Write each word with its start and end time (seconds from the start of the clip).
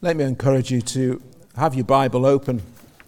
Let 0.00 0.14
me 0.14 0.22
encourage 0.22 0.70
you 0.70 0.80
to 0.80 1.20
have 1.56 1.74
your 1.74 1.84
Bible 1.84 2.24
open 2.24 2.62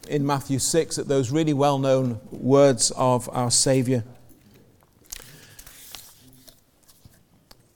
in 0.08 0.26
Matthew 0.26 0.58
6 0.58 0.98
at 0.98 1.06
those 1.06 1.30
really 1.30 1.52
well 1.52 1.78
known 1.78 2.18
words 2.32 2.90
of 2.96 3.30
our 3.32 3.52
Saviour. 3.52 4.02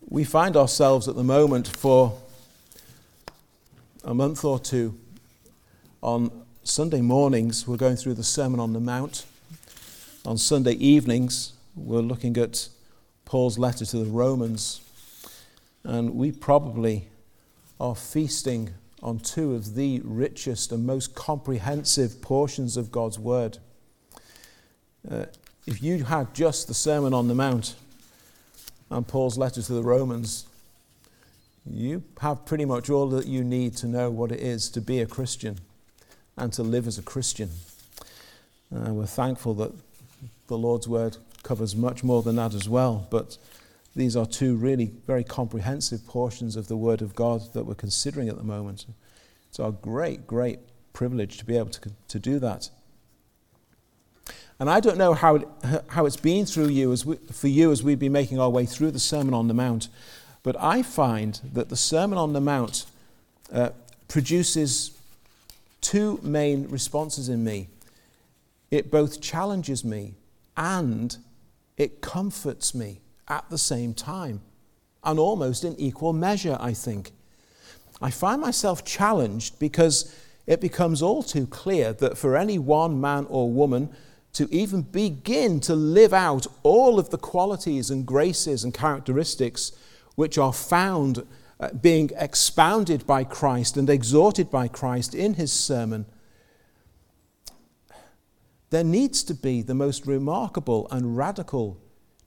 We 0.09 0.25
find 0.25 0.57
ourselves 0.57 1.07
at 1.07 1.15
the 1.15 1.23
moment 1.23 1.69
for 1.69 2.19
a 4.03 4.13
month 4.13 4.45
or 4.45 4.59
two 4.59 4.99
on 6.03 6.33
Sunday 6.65 7.01
mornings, 7.01 7.69
we're 7.69 7.77
going 7.77 7.95
through 7.95 8.15
the 8.15 8.25
Sermon 8.25 8.59
on 8.59 8.73
the 8.73 8.81
Mount. 8.81 9.27
On 10.27 10.37
Sunday 10.37 10.73
evenings, 10.73 11.53
we're 11.77 12.01
looking 12.01 12.37
at 12.37 12.69
Paul's 13.27 13.59
letter 13.59 13.85
to 13.85 13.99
the 13.99 14.11
Romans. 14.11 14.81
And 15.85 16.17
we 16.17 16.33
probably 16.33 17.07
are 17.79 17.95
feasting 17.95 18.75
on 19.05 19.19
two 19.19 19.55
of 19.55 19.75
the 19.75 20.01
richest 20.03 20.73
and 20.73 20.87
most 20.87 21.15
comprehensive 21.15 22.23
portions 22.23 22.79
of 22.79 22.91
God's 22.91 23.19
Word. 23.19 23.59
Uh, 25.09 25.27
if 25.67 25.83
you 25.83 26.05
had 26.05 26.35
just 26.35 26.67
the 26.69 26.75
Sermon 26.75 27.13
on 27.13 27.29
the 27.29 27.35
Mount 27.35 27.75
and 28.91 29.07
Paul's 29.07 29.37
letter 29.37 29.61
to 29.61 29.73
the 29.75 29.83
Romans, 29.83 30.47
you 31.71 32.03
have 32.21 32.47
pretty 32.47 32.65
much 32.65 32.89
all 32.89 33.09
that 33.11 33.27
you 33.27 33.45
need 33.45 33.77
to 33.77 33.87
know 33.87 34.11
what 34.11 34.33
it 34.33 34.41
is 34.41 34.71
to 34.71 34.81
be 34.81 35.01
a 35.01 35.07
Christian 35.07 35.59
and 36.39 36.51
to 36.55 36.63
live 36.63 36.87
as 36.87 36.99
a 36.99 37.03
Christian. 37.03 37.51
Uh, 38.75 38.93
we're 38.93 39.07
thankful 39.07 39.53
that 39.55 39.73
the 40.47 40.57
Lord's 40.57 40.89
Word 40.89 41.19
covers 41.43 41.77
much 41.77 42.03
more 42.03 42.23
than 42.23 42.37
that 42.37 42.55
as 42.55 42.71
well, 42.71 43.07
but 43.11 43.37
these 43.97 44.17
are 44.17 44.27
two 44.27 44.57
really 44.57 44.93
very 45.07 45.25
comprehensive 45.25 46.07
portions 46.07 46.57
of 46.57 46.69
the 46.69 46.77
Word 46.77 47.01
of 47.01 47.15
God 47.15 47.53
that 47.53 47.65
we're 47.65 47.75
considering 47.75 48.29
at 48.29 48.37
the 48.37 48.45
moment. 48.45 48.87
It's 49.49 49.61
our 49.61 49.71
great, 49.71 50.27
great 50.27 50.59
privilege 50.93 51.39
to 51.39 51.45
be 51.45 51.57
able 51.57 51.71
to, 51.71 51.93
to 52.09 52.19
do 52.19 52.39
that. 52.41 52.71
And 54.59 54.71
I 54.71 54.81
don't 54.81 54.99
know 54.99 55.15
how, 55.15 55.37
it, 55.37 55.49
how 55.89 56.07
it's 56.07 56.17
been 56.17 56.47
through 56.47 56.69
you 56.69 56.93
as 56.93 57.05
we, 57.05 57.17
for 57.17 57.49
you 57.49 57.71
as 57.71 57.83
we've 57.83 57.99
been 57.99 58.13
making 58.13 58.41
our 58.41 58.51
way 58.51 58.67
through 58.67 58.93
the 58.93 59.01
Sermon 59.01 59.35
on 59.35 59.49
the 59.49 59.55
Mount, 59.55 59.89
but 60.43 60.57
I 60.61 60.83
find 60.83 61.41
that 61.53 61.69
the 61.69 61.77
Sermon 61.77 62.19
on 62.19 62.33
the 62.33 62.41
Mount 62.41 62.87
uh, 63.53 63.71
produces 64.09 64.99
two 65.81 66.19
main 66.23 66.69
responses 66.69 67.29
in 67.29 67.45
me. 67.45 67.69
It 68.71 68.91
both 68.91 69.21
challenges 69.21 69.85
me 69.85 70.15
and 70.57 71.17
it 71.77 72.01
comforts 72.01 72.75
me 72.75 73.01
at 73.29 73.49
the 73.51 73.59
same 73.59 73.95
time, 73.95 74.41
and 75.03 75.19
almost 75.19 75.65
in 75.65 75.79
equal 75.79 76.13
measure, 76.13 76.57
I 76.61 76.73
think. 76.73 77.13
I 78.01 78.11
find 78.11 78.41
myself 78.41 78.85
challenged 78.85 79.59
because 79.59 80.15
it 80.47 80.61
becomes 80.61 81.03
all 81.03 81.23
too 81.23 81.47
clear 81.47 81.93
that 81.95 82.19
for 82.19 82.37
any 82.37 82.59
one 82.59 83.01
man 83.01 83.27
or 83.29 83.51
woman 83.51 83.91
to 84.35 84.53
even 84.53 84.83
begin 84.83 85.61
to 85.61 85.75
live 85.75 86.13
out 86.13 86.47
all 86.63 86.99
of 86.99 87.11
the 87.11 87.19
qualities 87.19 87.91
and 87.91 88.05
graces 88.05 88.65
and 88.65 88.75
characteristics 88.75 89.73
which 90.17 90.37
are 90.37 90.53
found 90.53 91.27
uh, 91.61 91.71
being 91.73 92.11
expounded 92.17 93.07
by 93.07 93.25
Christ 93.25 93.77
and 93.77 93.89
exhorted 93.89 94.51
by 94.51 94.69
Christ 94.69 95.15
in 95.15 95.35
his 95.35 95.53
sermon, 95.53 96.07
there 98.71 98.85
needs 98.85 99.23
to 99.25 99.35
be 99.35 99.63
the 99.63 99.75
most 99.75 100.07
remarkable 100.07 100.89
and 100.91 101.17
radical 101.17 101.81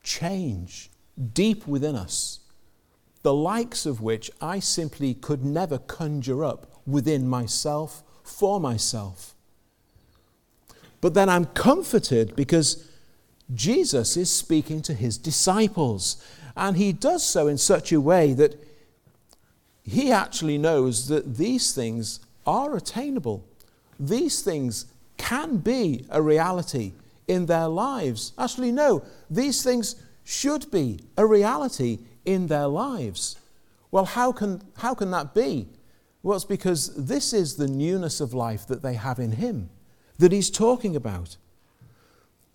change 0.08 0.90
deep 1.34 1.68
within 1.68 1.96
us, 1.96 2.40
the 3.24 3.34
likes 3.34 3.86
of 3.86 4.02
which 4.02 4.32
I 4.42 4.60
simply 4.60 5.14
could 5.14 5.44
never 5.44 5.78
conjure 5.78 6.46
up 6.46 6.82
within 6.88 7.28
myself 7.28 8.04
for 8.24 8.60
myself. 8.60 9.36
But 11.02 11.14
then 11.14 11.28
I'm 11.28 11.46
comforted 11.46 12.36
because 12.36 12.90
Jesus 13.54 14.16
is 14.16 14.32
speaking 14.32 14.82
to 14.84 14.94
his 14.94 15.18
disciples, 15.18 16.24
and 16.56 16.78
he 16.78 16.94
does 16.94 17.24
so 17.24 17.48
in 17.48 17.58
such 17.58 17.92
a 17.92 18.02
way 18.02 18.34
that 18.34 18.56
he 19.84 20.12
actually 20.12 20.58
knows 20.58 21.10
that 21.10 21.36
these 21.36 21.74
things 21.74 22.22
are 22.46 22.76
attainable. 22.78 23.46
These 24.00 24.42
things 24.42 24.86
can 25.18 25.58
be 25.58 26.06
a 26.10 26.22
reality 26.22 26.94
in 27.28 27.46
their 27.46 27.68
lives. 27.68 28.34
Actually, 28.38 28.72
no, 28.72 29.04
these 29.30 29.64
things 29.64 29.96
should 30.24 30.70
be 30.72 31.00
a 31.18 31.26
reality 31.26 32.00
in 32.26 32.48
their 32.48 32.68
lives. 32.68 33.38
Well, 33.92 34.06
how 34.06 34.32
can, 34.32 34.62
how 34.78 34.94
can 34.94 35.12
that 35.12 35.34
be? 35.34 35.68
Well, 36.24 36.36
it's 36.36 36.46
because 36.46 37.06
this 37.06 37.34
is 37.34 37.56
the 37.56 37.68
newness 37.68 38.20
of 38.20 38.34
life 38.34 38.68
that 38.68 38.82
they 38.82 38.96
have 38.96 39.20
in 39.20 39.34
Him 39.34 39.70
that 40.18 40.32
He's 40.32 40.50
talking 40.50 40.96
about. 40.96 41.38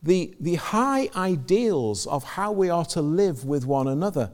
The, 0.02 0.34
the 0.40 0.56
high 0.56 1.08
ideals 1.14 2.06
of 2.06 2.24
how 2.24 2.52
we 2.52 2.68
are 2.68 2.84
to 2.86 3.00
live 3.00 3.44
with 3.44 3.64
one 3.64 3.86
another, 3.86 4.32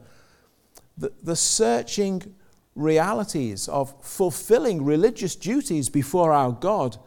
the, 0.97 1.13
the 1.23 1.35
searching 1.35 2.35
realities 2.75 3.67
of 3.67 3.93
fulfilling 4.03 4.83
religious 4.83 5.35
duties 5.35 5.89
before 5.89 6.33
our 6.33 6.51
God 6.51 6.97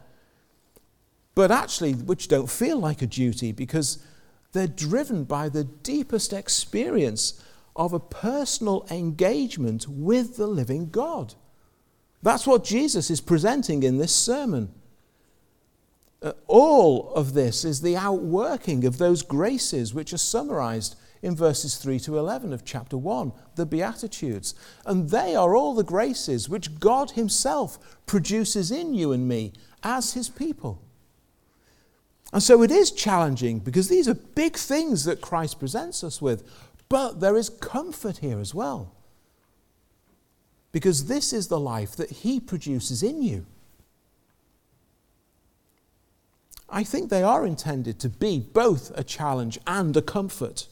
but 1.34 1.50
actually 1.50 1.93
which 1.93 2.28
don't 2.28 2.50
feel 2.50 2.78
like 2.78 3.03
a 3.03 3.06
duty 3.06 3.53
because 3.53 4.04
they're 4.53 4.66
driven 4.66 5.25
by 5.25 5.48
the 5.48 5.65
deepest 5.65 6.32
experience 6.32 7.43
of 7.75 7.93
a 7.93 8.00
personal 8.00 8.87
engagement 8.91 9.88
with 9.88 10.37
the 10.37 10.47
living 10.47 10.91
God. 10.91 11.34
That's 12.22 12.47
what 12.47 12.65
Jesus 12.65 13.10
is 13.10 13.20
presenting 13.20 13.82
in 13.82 13.98
this 13.98 14.15
sermon. 14.15 14.72
Uh, 16.22 16.32
all 16.47 17.12
of 17.15 17.32
this 17.32 17.64
is 17.64 17.81
the 17.81 17.97
outworking 17.97 18.84
of 18.84 18.99
those 18.99 19.22
graces 19.22 19.93
which 19.93 20.12
are 20.12 20.19
summarized 20.19 20.97
in 21.22 21.34
verses 21.34 21.76
3 21.76 21.99
to 22.00 22.19
11 22.19 22.53
of 22.53 22.64
chapter 22.64 22.97
1, 22.97 23.32
the 23.56 23.66
Beatitudes. 23.66 24.54
And 24.84 25.10
they 25.10 25.34
are 25.34 25.56
all 25.56 25.75
the 25.75 25.82
graces 25.82 26.49
which 26.49 26.78
God 26.78 27.12
Himself 27.12 27.78
produces 28.06 28.70
in 28.70 28.94
you 28.94 29.12
and 29.12 29.26
me 29.26 29.53
as 29.82 30.12
His 30.12 30.28
people. 30.28 30.82
And 32.32 32.43
so 32.43 32.62
it 32.62 32.70
is 32.70 32.91
challenging 32.91 33.59
because 33.59 33.88
these 33.88 34.09
are 34.09 34.15
big 34.15 34.56
things 34.56 35.04
that 35.04 35.20
Christ 35.20 35.59
presents 35.59 36.03
us 36.03 36.22
with. 36.22 36.48
But 36.88 37.20
there 37.20 37.37
is 37.37 37.48
comfort 37.48 38.19
here 38.19 38.41
as 38.41 38.54
well. 38.54 38.93
Because 40.72 41.06
this 41.06 41.32
is 41.32 41.48
the 41.48 41.60
life 41.60 41.94
that 41.97 42.10
He 42.10 42.41
produces 42.41 43.03
in 43.03 43.22
you. 43.22 43.44
I 46.70 46.84
think 46.84 47.10
they 47.10 47.22
are 47.22 47.47
intended 47.47 48.00
to 48.00 48.09
be 48.09 48.41
both 48.41 48.91
a 48.94 49.04
challenge 49.04 49.59
and 49.66 49.94
a 49.94 50.00
comfort. 50.00 50.69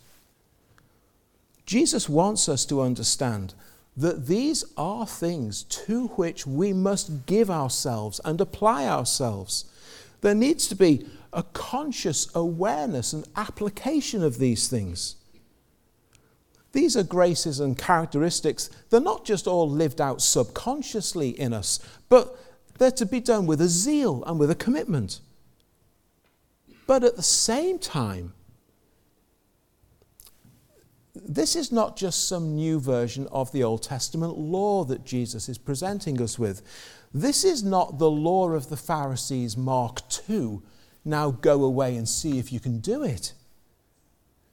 Jesus 1.67 2.09
wants 2.09 2.49
us 2.49 2.65
to 2.67 2.81
understand 2.81 3.53
that 3.97 4.27
these 4.27 4.65
are 4.79 5.07
things 5.07 5.65
to 5.65 6.09
which 6.09 6.47
we 6.47 6.73
must 6.73 7.27
give 7.27 7.51
ourselves 7.51 8.19
and 8.25 8.41
apply 8.41 8.87
ourselves. 8.87 9.67
There 10.23 10.35
needs 10.35 10.67
to 10.69 10.75
be 10.75 11.07
a 11.33 11.43
conscious 11.43 12.29
awareness 12.35 13.13
and 13.13 13.27
application 13.37 14.23
of 14.23 14.39
these 14.39 14.69
things. 14.69 15.17
These 16.73 16.97
are 16.97 17.03
graces 17.03 17.61
and 17.61 17.77
characteristics. 17.77 18.71
They're 18.91 19.01
not 19.01 19.25
just 19.25 19.47
all 19.47 19.69
lived 19.69 20.01
out 20.01 20.23
subconsciously 20.23 21.31
in 21.31 21.53
us, 21.53 21.81
but 22.09 22.37
they're 22.79 22.91
to 22.93 23.07
be 23.07 23.21
done 23.21 23.47
with 23.47 23.61
a 23.61 23.69
zeal 23.69 24.23
and 24.25 24.39
with 24.39 24.51
a 24.51 24.55
commitment. 24.55 25.21
But 26.87 27.05
at 27.05 27.17
the 27.17 27.23
same 27.23 27.79
time, 27.79 28.35
this 31.15 31.57
is 31.57 31.71
not 31.71 31.97
just 31.97 32.27
some 32.29 32.55
new 32.55 32.81
version 32.81 33.27
of 33.31 33.53
the 33.53 33.63
Old 33.63 33.83
Testament 33.83 34.39
law 34.39 34.85
that 34.85 35.05
Jesus 35.05 35.49
is 35.49 35.59
presenting 35.59 36.21
us 36.23 36.39
with. 36.39 36.63
This 37.13 37.45
is 37.45 37.63
not 37.63 37.99
the 37.99 38.11
law 38.11 38.51
of 38.51 38.69
the 38.69 38.77
Pharisees, 38.77 39.57
Mark 39.57 40.09
2, 40.09 40.63
now 41.05 41.31
go 41.31 41.65
away 41.65 41.97
and 41.97 42.09
see 42.09 42.39
if 42.39 42.53
you 42.53 42.61
can 42.61 42.79
do 42.79 43.03
it. 43.03 43.33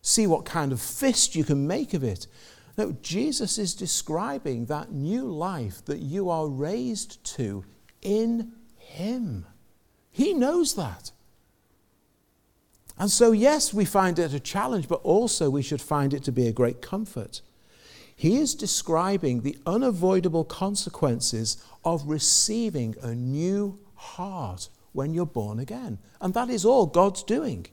See 0.02 0.28
what 0.28 0.46
kind 0.46 0.72
of 0.72 0.82
fist 0.82 1.36
you 1.36 1.44
can 1.44 1.68
make 1.68 1.94
of 1.94 2.04
it. 2.04 2.28
No, 2.78 2.96
Jesus 3.02 3.58
is 3.58 3.74
describing 3.74 4.66
that 4.66 4.92
new 4.92 5.26
life 5.26 5.84
that 5.86 6.00
you 6.00 6.30
are 6.30 6.48
raised 6.48 7.24
to 7.36 7.66
in 8.02 8.54
Him. 8.78 9.46
He 10.12 10.34
knows 10.34 10.76
that. 10.76 11.12
And 13.00 13.12
so, 13.12 13.32
yes, 13.32 13.74
we 13.74 13.86
find 13.86 14.18
it 14.18 14.34
a 14.34 14.40
challenge, 14.40 14.88
but 14.88 15.02
also 15.04 15.50
we 15.50 15.62
should 15.62 15.82
find 15.82 16.14
it 16.14 16.24
to 16.24 16.32
be 16.32 16.48
a 16.48 16.52
great 16.52 16.82
comfort. 16.82 17.42
He 18.16 18.38
is 18.38 18.56
describing 18.56 19.42
the 19.42 19.58
unavoidable 19.68 20.44
consequences 20.44 21.64
of 21.86 22.08
receiving 22.08 22.96
a 23.02 23.14
new 23.14 23.78
heart 23.94 24.70
when 24.98 25.14
you're 25.14 25.28
born 25.28 25.60
again. 25.60 26.00
And 26.20 26.34
that 26.34 26.50
is 26.50 26.66
all 26.66 26.88
God's 26.88 27.22
doing. 27.22 27.68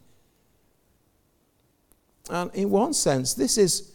And 2.28 2.54
in 2.54 2.68
one 2.68 2.92
sense, 2.92 3.32
this 3.32 3.56
is 3.56 3.92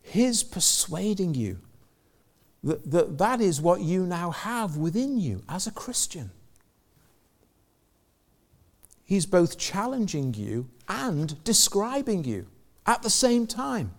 His 0.00 0.44
persuading 0.44 1.34
you 1.34 1.58
that, 2.62 2.88
that 2.88 3.18
that 3.18 3.40
is 3.40 3.60
what 3.60 3.80
you 3.80 4.06
now 4.06 4.30
have 4.30 4.76
within 4.76 5.18
you 5.18 5.42
as 5.48 5.66
a 5.66 5.72
Christian. 5.72 6.30
He's 9.04 9.26
both 9.26 9.58
challenging 9.58 10.34
you 10.34 10.68
and 10.88 11.42
describing 11.42 12.22
you 12.22 12.46
at 12.86 13.02
the 13.02 13.10
same 13.10 13.48
time. 13.48 13.92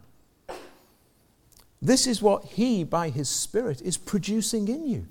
This 1.82 2.08
is 2.08 2.22
what 2.22 2.46
He, 2.46 2.86
by 2.86 3.10
His 3.10 3.28
Spirit, 3.28 3.82
is 3.82 3.98
producing 3.98 4.70
in 4.70 4.88
you. 4.88 5.08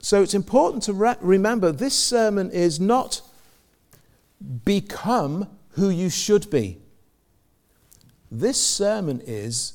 So 0.00 0.22
it's 0.22 0.34
important 0.34 0.82
to 0.84 0.92
re- 0.92 1.16
remember 1.20 1.72
this 1.72 1.94
sermon 1.94 2.50
is 2.50 2.80
not 2.80 3.20
become 4.64 5.48
who 5.72 5.90
you 5.90 6.08
should 6.08 6.50
be. 6.50 6.78
This 8.30 8.60
sermon 8.60 9.20
is 9.26 9.74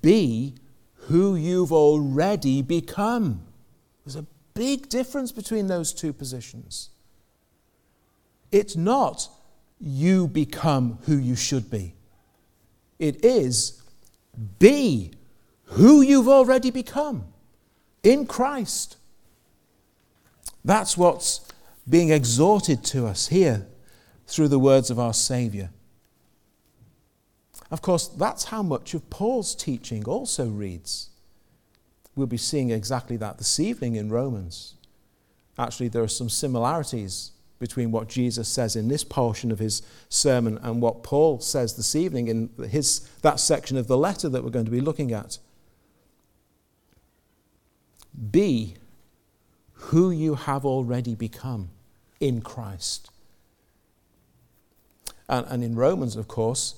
be 0.00 0.54
who 0.94 1.34
you've 1.34 1.72
already 1.72 2.62
become. 2.62 3.42
There's 4.04 4.16
a 4.16 4.26
big 4.54 4.88
difference 4.88 5.32
between 5.32 5.66
those 5.66 5.92
two 5.92 6.12
positions. 6.12 6.90
It's 8.50 8.76
not 8.76 9.28
you 9.80 10.28
become 10.28 10.98
who 11.06 11.16
you 11.16 11.34
should 11.36 11.70
be, 11.70 11.94
it 12.98 13.24
is 13.24 13.82
be 14.58 15.12
who 15.64 16.00
you've 16.02 16.28
already 16.28 16.70
become 16.70 17.24
in 18.02 18.26
Christ. 18.26 18.96
That's 20.64 20.96
what's 20.96 21.40
being 21.88 22.10
exhorted 22.10 22.84
to 22.84 23.06
us 23.06 23.28
here 23.28 23.66
through 24.26 24.48
the 24.48 24.58
words 24.58 24.90
of 24.90 24.98
our 24.98 25.12
Saviour. 25.12 25.70
Of 27.70 27.82
course, 27.82 28.06
that's 28.08 28.44
how 28.44 28.62
much 28.62 28.94
of 28.94 29.08
Paul's 29.10 29.54
teaching 29.54 30.04
also 30.04 30.46
reads. 30.48 31.10
We'll 32.14 32.26
be 32.26 32.36
seeing 32.36 32.70
exactly 32.70 33.16
that 33.16 33.38
this 33.38 33.58
evening 33.58 33.96
in 33.96 34.10
Romans. 34.10 34.74
Actually, 35.58 35.88
there 35.88 36.02
are 36.02 36.08
some 36.08 36.28
similarities 36.28 37.32
between 37.58 37.90
what 37.90 38.08
Jesus 38.08 38.48
says 38.48 38.74
in 38.76 38.88
this 38.88 39.04
portion 39.04 39.52
of 39.52 39.58
his 39.58 39.82
sermon 40.08 40.58
and 40.62 40.82
what 40.82 41.02
Paul 41.02 41.40
says 41.40 41.76
this 41.76 41.94
evening 41.94 42.28
in 42.28 42.50
his, 42.68 43.08
that 43.22 43.40
section 43.40 43.76
of 43.76 43.86
the 43.86 43.96
letter 43.96 44.28
that 44.28 44.42
we're 44.42 44.50
going 44.50 44.64
to 44.64 44.70
be 44.70 44.80
looking 44.80 45.12
at. 45.12 45.38
Be 48.30 48.76
who 49.86 50.10
you 50.10 50.36
have 50.36 50.64
already 50.64 51.14
become 51.14 51.68
in 52.20 52.40
Christ. 52.40 53.10
And, 55.28 55.44
and 55.48 55.64
in 55.64 55.74
Romans, 55.74 56.14
of 56.14 56.28
course, 56.28 56.76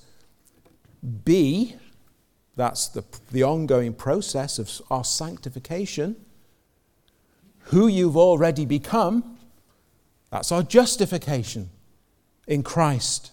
be, 1.23 1.75
that's 2.55 2.87
the, 2.87 3.03
the 3.31 3.43
ongoing 3.43 3.93
process 3.93 4.57
of 4.57 4.71
our 4.89 5.03
sanctification. 5.03 6.15
Who 7.65 7.87
you've 7.87 8.17
already 8.17 8.65
become, 8.65 9.37
that's 10.31 10.51
our 10.51 10.63
justification 10.63 11.69
in 12.47 12.63
Christ. 12.63 13.31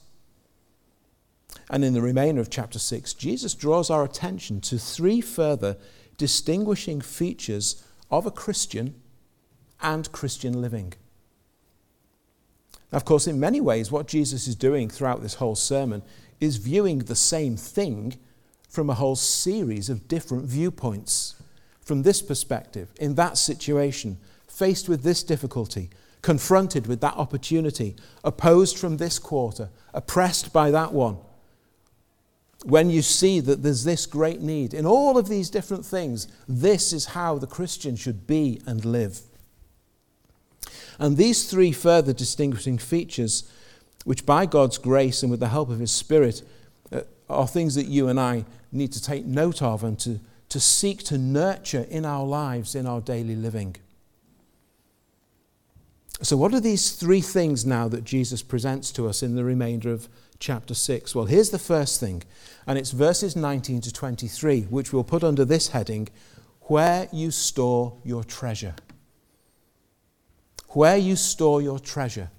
And 1.71 1.83
in 1.83 1.95
the 1.95 2.03
remainder 2.03 2.43
of 2.43 2.51
chapter 2.51 2.79
6, 2.79 3.15
Jesus 3.15 3.55
draws 3.55 3.89
our 3.89 4.05
attention 4.05 4.61
to 4.63 4.79
three 4.79 5.23
further 5.23 5.79
distinguishing 6.19 7.01
features 7.01 7.83
of 8.11 8.27
a 8.27 8.31
Christian 8.31 9.02
and 9.83 10.11
Christian 10.13 10.61
living. 10.61 10.95
Now, 12.93 12.97
of 12.97 13.05
course, 13.05 13.27
in 13.27 13.41
many 13.41 13.61
ways, 13.61 13.91
what 13.91 14.07
Jesus 14.07 14.47
is 14.47 14.55
doing 14.55 14.89
throughout 14.89 15.23
this 15.23 15.35
whole 15.35 15.57
sermon 15.57 16.03
is 16.41 16.57
viewing 16.57 17.01
the 17.01 17.17
same 17.17 17.57
thing 17.57 18.17
from 18.69 18.91
a 18.91 18.95
whole 18.95 19.17
series 19.17 19.89
of 19.89 20.09
different 20.09 20.45
viewpoints. 20.45 21.37
From 21.81 22.03
this 22.03 22.23
perspective, 22.23 22.91
in 23.01 23.17
that 23.17 23.37
situation, 23.37 24.19
faced 24.47 24.89
with 24.89 25.03
this 25.03 25.23
difficulty, 25.23 25.91
confronted 26.21 26.87
with 26.87 27.01
that 27.01 27.17
opportunity, 27.17 27.97
opposed 28.23 28.79
from 28.79 28.97
this 28.97 29.19
quarter, 29.19 29.71
oppressed 29.93 30.53
by 30.53 30.71
that 30.71 30.93
one. 30.93 31.19
When 32.65 32.91
you 32.91 33.03
see 33.03 33.41
that 33.41 33.63
there's 33.63 33.85
this 33.85 34.07
great 34.07 34.41
need, 34.41 34.73
in 34.73 34.87
all 34.87 35.19
of 35.19 35.29
these 35.29 35.51
different 35.51 35.85
things, 35.85 36.29
this 36.47 36.93
is 36.93 37.07
how 37.07 37.39
the 37.39 37.47
Christian 37.47 37.97
should 37.97 38.27
be 38.27 38.61
and 38.67 38.85
live. 38.85 39.21
And 41.03 41.17
these 41.17 41.51
three 41.51 41.73
further 41.73 42.13
distinguishing 42.13 42.79
features, 42.79 43.43
which 44.05 44.25
by 44.25 44.47
God's 44.47 44.79
grace 44.79 45.25
and 45.25 45.33
with 45.33 45.41
the 45.41 45.49
help 45.49 45.69
of 45.69 45.81
His 45.81 45.91
Spirit, 45.91 46.45
uh, 46.93 47.01
are 47.29 47.49
things 47.49 47.75
that 47.75 47.87
you 47.87 48.07
and 48.07 48.21
I 48.21 48.45
need 48.71 48.93
to 48.93 49.03
take 49.03 49.25
note 49.25 49.63
of 49.63 49.83
and 49.83 49.99
to, 49.99 50.21
to 50.49 50.61
seek 50.61 51.03
to 51.07 51.19
nurture 51.19 51.89
in 51.91 52.05
our 52.05 52.25
lives, 52.25 52.77
in 52.77 52.87
our 52.87 53.01
daily 53.01 53.35
living. 53.35 53.75
So, 56.21 56.37
what 56.37 56.55
are 56.55 56.61
these 56.61 56.93
three 56.93 57.21
things 57.21 57.67
now 57.67 57.89
that 57.89 58.05
Jesus 58.05 58.41
presents 58.41 58.93
to 58.93 59.09
us 59.09 59.25
in 59.25 59.35
the 59.35 59.43
remainder 59.43 59.91
of 59.91 60.09
chapter 60.39 60.73
6? 60.73 61.17
Well, 61.17 61.25
here's 61.25 61.51
the 61.51 61.59
first 61.59 61.99
thing, 61.99 62.23
and 62.65 62.79
it's 62.79 62.93
verses 62.93 63.35
19 63.35 63.81
to 63.81 63.93
23, 63.93 64.63
which 64.71 64.93
we'll 64.93 65.03
put 65.03 65.25
under 65.25 65.45
this 65.45 65.71
heading 65.71 66.11
Where 66.69 67.09
you 67.13 67.33
store 67.33 67.97
your 68.05 68.23
treasure 68.23 68.77
where 70.73 70.97
you 70.97 71.17
store 71.17 71.61
your 71.61 71.79
treasure. 71.79 72.31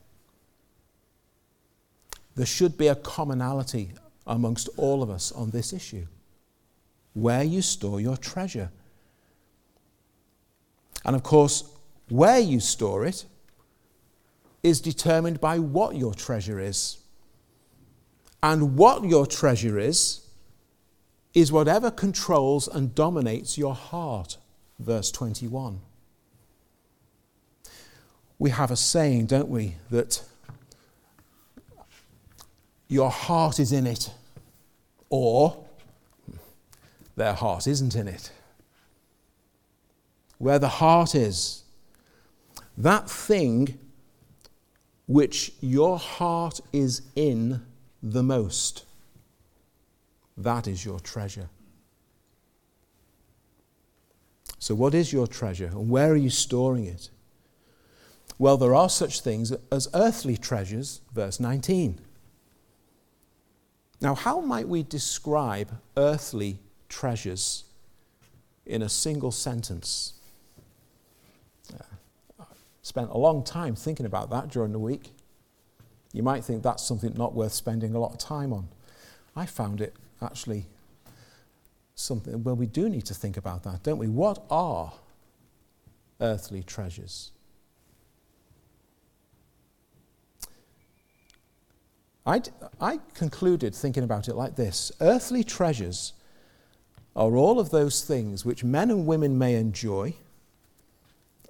There 2.36 2.46
should 2.46 2.78
be 2.78 2.88
a 2.88 2.96
commonality 2.96 3.92
amongst 4.26 4.70
all 4.78 5.04
of 5.04 5.10
us 5.10 5.32
on 5.32 5.52
this 5.52 5.72
issue. 5.72 6.08
Where 7.14 7.44
you 7.44 7.62
store 7.62 8.02
your 8.02 8.18
treasure. 8.18 8.72
And 11.06 11.16
of 11.16 11.24
course, 11.24 11.64
where 12.10 12.40
you 12.40 12.60
store 12.60 13.06
it 13.06 13.26
is 14.64 14.82
determined 14.82 15.40
by 15.40 15.60
what 15.60 15.96
your 15.96 16.14
treasure 16.14 16.60
is. 16.60 16.98
And 18.42 18.78
what 18.78 19.04
your 19.04 19.28
treasure 19.28 19.78
is, 19.78 20.28
is 21.34 21.52
whatever 21.52 21.92
controls 21.92 22.68
and 22.68 22.96
dominates 22.96 23.58
your 23.58 23.76
heart. 23.76 24.38
Verse 24.80 25.12
21 25.12 25.82
we 28.40 28.50
have 28.50 28.72
a 28.72 28.76
saying, 28.76 29.28
don't 29.28 29.50
we, 29.50 29.76
that 29.90 30.24
your 32.88 33.10
heart 33.10 33.60
is 33.60 33.72
in 33.72 33.88
it, 33.88 34.12
or 35.10 35.66
their 37.16 37.34
heart 37.34 37.68
isn't 37.68 37.96
in 37.96 38.08
it. 38.08 38.32
Where 40.38 40.60
the 40.60 40.68
heart 40.68 41.16
is, 41.16 41.64
that 42.78 43.10
thing 43.10 43.80
which 45.08 45.54
your 45.62 45.98
heart 45.98 46.60
is 46.72 47.02
in 47.16 47.62
the 48.02 48.24
most, 48.24 48.86
that 50.36 50.68
is 50.68 50.84
your 50.84 51.00
treasure. 51.00 51.50
So, 54.60 54.76
what 54.76 54.94
is 54.94 55.12
your 55.12 55.28
treasure 55.28 55.68
and 55.68 55.90
where 55.90 56.12
are 56.12 56.16
you 56.16 56.30
storing 56.30 56.86
it? 56.86 57.10
Well, 58.44 58.58
there 58.58 58.76
are 58.76 58.90
such 58.90 59.22
things 59.22 59.54
as 59.72 59.88
earthly 59.94 60.36
treasures, 60.36 61.00
verse 61.14 61.40
19. 61.40 61.98
Now, 64.02 64.16
how 64.16 64.42
might 64.42 64.68
we 64.68 64.84
describe 64.84 65.80
earthly 65.96 66.60
treasures 66.90 67.64
in 68.66 68.82
a 68.82 68.90
single 68.90 69.32
sentence? 69.32 70.16
I 72.38 72.44
spent 72.82 73.12
a 73.12 73.18
long 73.18 73.46
time 73.46 73.76
thinking 73.76 74.06
about 74.06 74.30
that 74.32 74.50
during 74.50 74.74
the 74.74 74.78
week. 74.78 75.14
You 76.12 76.22
might 76.22 76.44
think 76.44 76.64
that's 76.64 76.84
something 76.86 77.14
not 77.16 77.34
worth 77.34 77.54
spending 77.54 77.96
a 77.96 78.00
lot 78.00 78.12
of 78.12 78.18
time 78.18 78.52
on. 78.52 78.68
I 79.38 79.46
found 79.46 79.80
it 79.80 79.94
actually 80.22 80.66
something, 81.96 82.44
well, 82.44 82.58
we 82.58 82.66
do 82.66 82.90
need 82.90 83.06
to 83.06 83.14
think 83.14 83.38
about 83.38 83.64
that, 83.64 83.84
don't 83.84 84.00
we? 84.00 84.10
What 84.10 84.44
are 84.50 84.92
earthly 86.20 86.62
treasures? 86.62 87.32
I, 92.26 92.42
I 92.80 93.00
concluded 93.14 93.76
thinking 93.76 94.04
about 94.04 94.28
it 94.28 94.36
like 94.36 94.56
this 94.56 94.92
Earthly 95.02 95.44
treasures 95.44 96.14
are 97.16 97.36
all 97.36 97.60
of 97.60 97.70
those 97.70 98.04
things 98.04 98.46
which 98.46 98.64
men 98.64 98.90
and 98.90 99.06
women 99.06 99.38
may 99.38 99.56
enjoy 99.56 100.16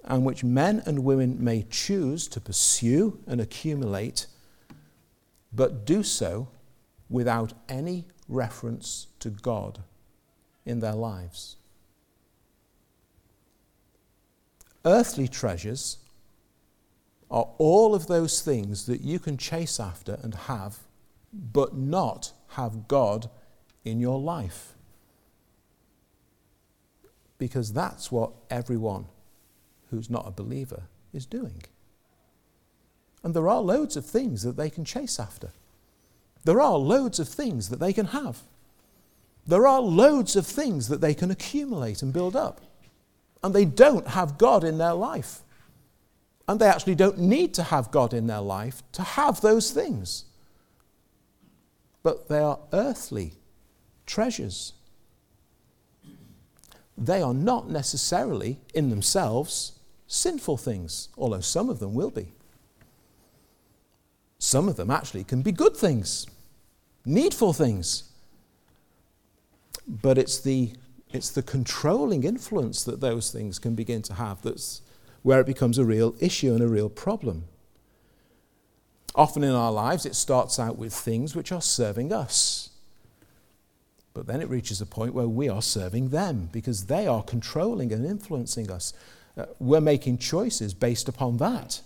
and 0.04 0.24
which 0.24 0.44
men 0.44 0.82
and 0.84 1.04
women 1.04 1.42
may 1.42 1.64
choose 1.70 2.28
to 2.28 2.40
pursue 2.40 3.18
and 3.26 3.40
accumulate, 3.40 4.26
but 5.52 5.86
do 5.86 6.02
so 6.02 6.48
without 7.08 7.54
any 7.68 8.04
reference 8.28 9.06
to 9.20 9.30
God 9.30 9.82
in 10.66 10.80
their 10.80 10.94
lives. 10.94 11.56
Earthly 14.84 15.26
treasures 15.26 15.98
are 17.30 17.48
all 17.58 17.94
of 17.94 18.06
those 18.06 18.42
things 18.42 18.86
that 18.86 19.00
you 19.00 19.18
can 19.18 19.36
chase 19.36 19.80
after 19.80 20.18
and 20.22 20.34
have, 20.34 20.78
but 21.32 21.76
not 21.76 22.32
have 22.50 22.86
God 22.88 23.28
in 23.84 24.00
your 24.00 24.20
life. 24.20 24.74
because 27.38 27.72
that's 27.72 28.10
what 28.10 28.32
everyone 28.50 29.06
who's 29.90 30.08
not 30.08 30.26
a 30.26 30.30
believer 30.30 30.84
is 31.12 31.26
doing. 31.26 31.62
And 33.22 33.34
there 33.34 33.48
are 33.48 33.60
loads 33.60 33.96
of 33.96 34.06
things 34.06 34.42
that 34.42 34.56
they 34.56 34.70
can 34.70 34.84
chase 34.84 35.18
after. 35.18 35.50
There 36.44 36.60
are 36.60 36.76
loads 36.76 37.18
of 37.18 37.28
things 37.28 37.68
that 37.70 37.80
they 37.80 37.92
can 37.92 38.06
have. 38.06 38.42
There 39.46 39.66
are 39.66 39.80
loads 39.80 40.36
of 40.36 40.46
things 40.46 40.88
that 40.88 41.02
they 41.02 41.14
can 41.14 41.30
accumulate 41.30 42.02
and 42.02 42.12
build 42.12 42.36
up. 42.36 42.62
And 43.42 43.54
they 43.54 43.66
don't 43.66 44.08
have 44.08 44.38
God 44.38 44.64
in 44.64 44.78
their 44.78 44.94
life. 44.94 45.42
And 46.46 46.60
they 46.60 46.66
actually 46.66 46.94
don't 46.94 47.18
need 47.18 47.54
to 47.54 47.62
have 47.62 47.90
God 47.90 48.12
in 48.12 48.26
their 48.26 48.40
life 48.40 48.82
to 48.92 49.02
have 49.02 49.40
those 49.40 49.70
things. 49.70 50.24
But 52.02 52.28
they 52.28 52.38
are 52.38 52.58
earthly 52.72 53.32
treasures. 54.06 54.74
They 56.96 57.22
are 57.22 57.34
not 57.34 57.68
necessarily, 57.68 58.58
in 58.74 58.90
themselves, 58.90 59.72
sinful 60.06 60.58
things, 60.58 61.08
although 61.16 61.40
some 61.40 61.70
of 61.70 61.80
them 61.80 61.94
will 61.94 62.10
be. 62.10 62.32
Some 64.38 64.68
of 64.68 64.76
them 64.76 64.90
actually 64.90 65.24
can 65.24 65.42
be 65.42 65.50
good 65.50 65.76
things, 65.76 66.26
needful 67.04 67.54
things. 67.54 68.10
But 69.88 70.18
it's 70.18 70.38
the, 70.38 70.72
it's 71.10 71.30
the 71.30 71.42
controlling 71.42 72.24
influence 72.24 72.84
that 72.84 73.00
those 73.00 73.30
things 73.30 73.58
can 73.58 73.74
begin 73.74 74.02
to 74.02 74.14
have 74.14 74.42
that's 74.42 74.82
where 75.24 75.40
it 75.40 75.46
becomes 75.46 75.78
a 75.78 75.84
real 75.86 76.14
issue 76.20 76.52
and 76.52 76.62
a 76.62 76.68
real 76.68 76.90
problem. 76.90 77.44
Often 79.14 79.42
in 79.42 79.52
our 79.52 79.72
lives, 79.72 80.04
it 80.04 80.14
starts 80.14 80.58
out 80.58 80.76
with 80.76 80.92
things 80.92 81.34
which 81.34 81.50
are 81.50 81.62
serving 81.62 82.12
us. 82.12 82.68
But 84.12 84.26
then 84.26 84.42
it 84.42 84.50
reaches 84.50 84.82
a 84.82 84.86
point 84.86 85.14
where 85.14 85.26
we 85.26 85.48
are 85.48 85.62
serving 85.62 86.10
them 86.10 86.50
because 86.52 86.86
they 86.86 87.06
are 87.06 87.22
controlling 87.22 87.90
and 87.90 88.04
influencing 88.04 88.70
us. 88.70 88.92
Uh, 89.34 89.46
we're 89.58 89.80
making 89.80 90.18
choices 90.18 90.74
based 90.74 91.08
upon 91.08 91.38
that. 91.38 91.80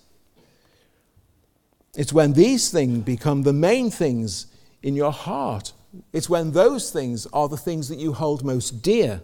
It's 1.95 2.13
when 2.13 2.33
these 2.33 2.73
things 2.73 2.99
become 3.05 3.45
the 3.45 3.53
main 3.53 3.89
things 3.89 4.49
in 4.83 4.97
your 4.97 5.13
heart. 5.13 5.73
It's 6.13 6.29
when 6.29 6.51
those 6.51 6.91
things 6.91 7.29
are 7.33 7.49
the 7.49 7.57
things 7.57 7.89
that 7.89 8.01
you 8.01 8.15
hold 8.15 8.45
most 8.45 8.83
dear. 8.83 9.21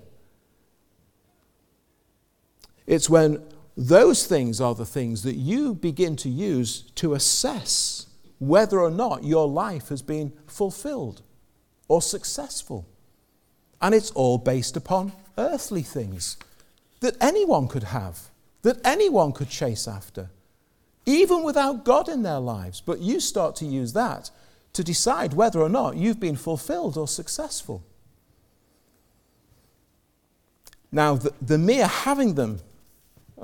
It's 2.86 3.10
when 3.10 3.42
those 3.76 4.26
things 4.26 4.60
are 4.60 4.74
the 4.74 4.86
things 4.86 5.22
that 5.24 5.34
you 5.34 5.74
begin 5.74 6.16
to 6.16 6.28
use 6.28 6.82
to 6.96 7.14
assess 7.14 8.06
whether 8.38 8.80
or 8.80 8.90
not 8.90 9.24
your 9.24 9.48
life 9.48 9.88
has 9.88 10.02
been 10.02 10.32
fulfilled 10.46 11.22
or 11.88 12.00
successful. 12.00 12.86
And 13.80 13.94
it's 13.94 14.10
all 14.12 14.38
based 14.38 14.76
upon 14.76 15.12
earthly 15.36 15.82
things 15.82 16.36
that 17.00 17.16
anyone 17.20 17.68
could 17.68 17.84
have, 17.84 18.30
that 18.62 18.78
anyone 18.84 19.32
could 19.32 19.48
chase 19.48 19.88
after, 19.88 20.30
even 21.04 21.42
without 21.42 21.84
God 21.84 22.08
in 22.08 22.22
their 22.22 22.38
lives. 22.38 22.80
But 22.80 23.00
you 23.00 23.20
start 23.20 23.56
to 23.56 23.66
use 23.66 23.92
that 23.92 24.30
to 24.72 24.84
decide 24.84 25.34
whether 25.34 25.60
or 25.60 25.68
not 25.68 25.96
you've 25.96 26.20
been 26.20 26.36
fulfilled 26.36 26.96
or 26.96 27.08
successful. 27.08 27.82
Now, 30.90 31.16
the, 31.16 31.32
the 31.42 31.58
mere 31.58 31.86
having 31.86 32.34
them 32.34 32.60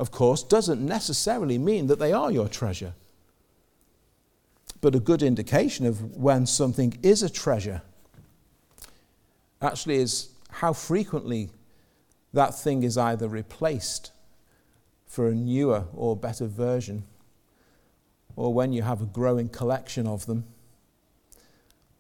of 0.01 0.11
course, 0.11 0.43
doesn't 0.43 0.81
necessarily 0.81 1.59
mean 1.59 1.87
that 1.89 1.99
they 1.99 2.11
are 2.11 2.33
your 2.33 2.49
treasure. 2.49 2.95
But 4.81 4.95
a 4.95 4.99
good 4.99 5.23
indication 5.23 5.85
of 5.85 6.17
when 6.17 6.47
something 6.47 6.97
is 7.03 7.23
a 7.23 7.29
treasure 7.29 7.83
actually 9.61 9.97
is 9.97 10.31
how 10.49 10.73
frequently 10.73 11.51
that 12.33 12.59
thing 12.59 12.83
is 12.83 12.97
either 12.97 13.29
replaced 13.29 14.11
for 15.07 15.29
a 15.29 15.35
newer 15.35 15.85
or 15.93 16.17
better 16.17 16.47
version, 16.47 17.05
or 18.37 18.55
when 18.55 18.73
you 18.73 18.81
have 18.81 19.03
a 19.03 19.07
growing 19.07 19.51
collection 19.51 20.07
of 20.07 20.25
them, 20.25 20.45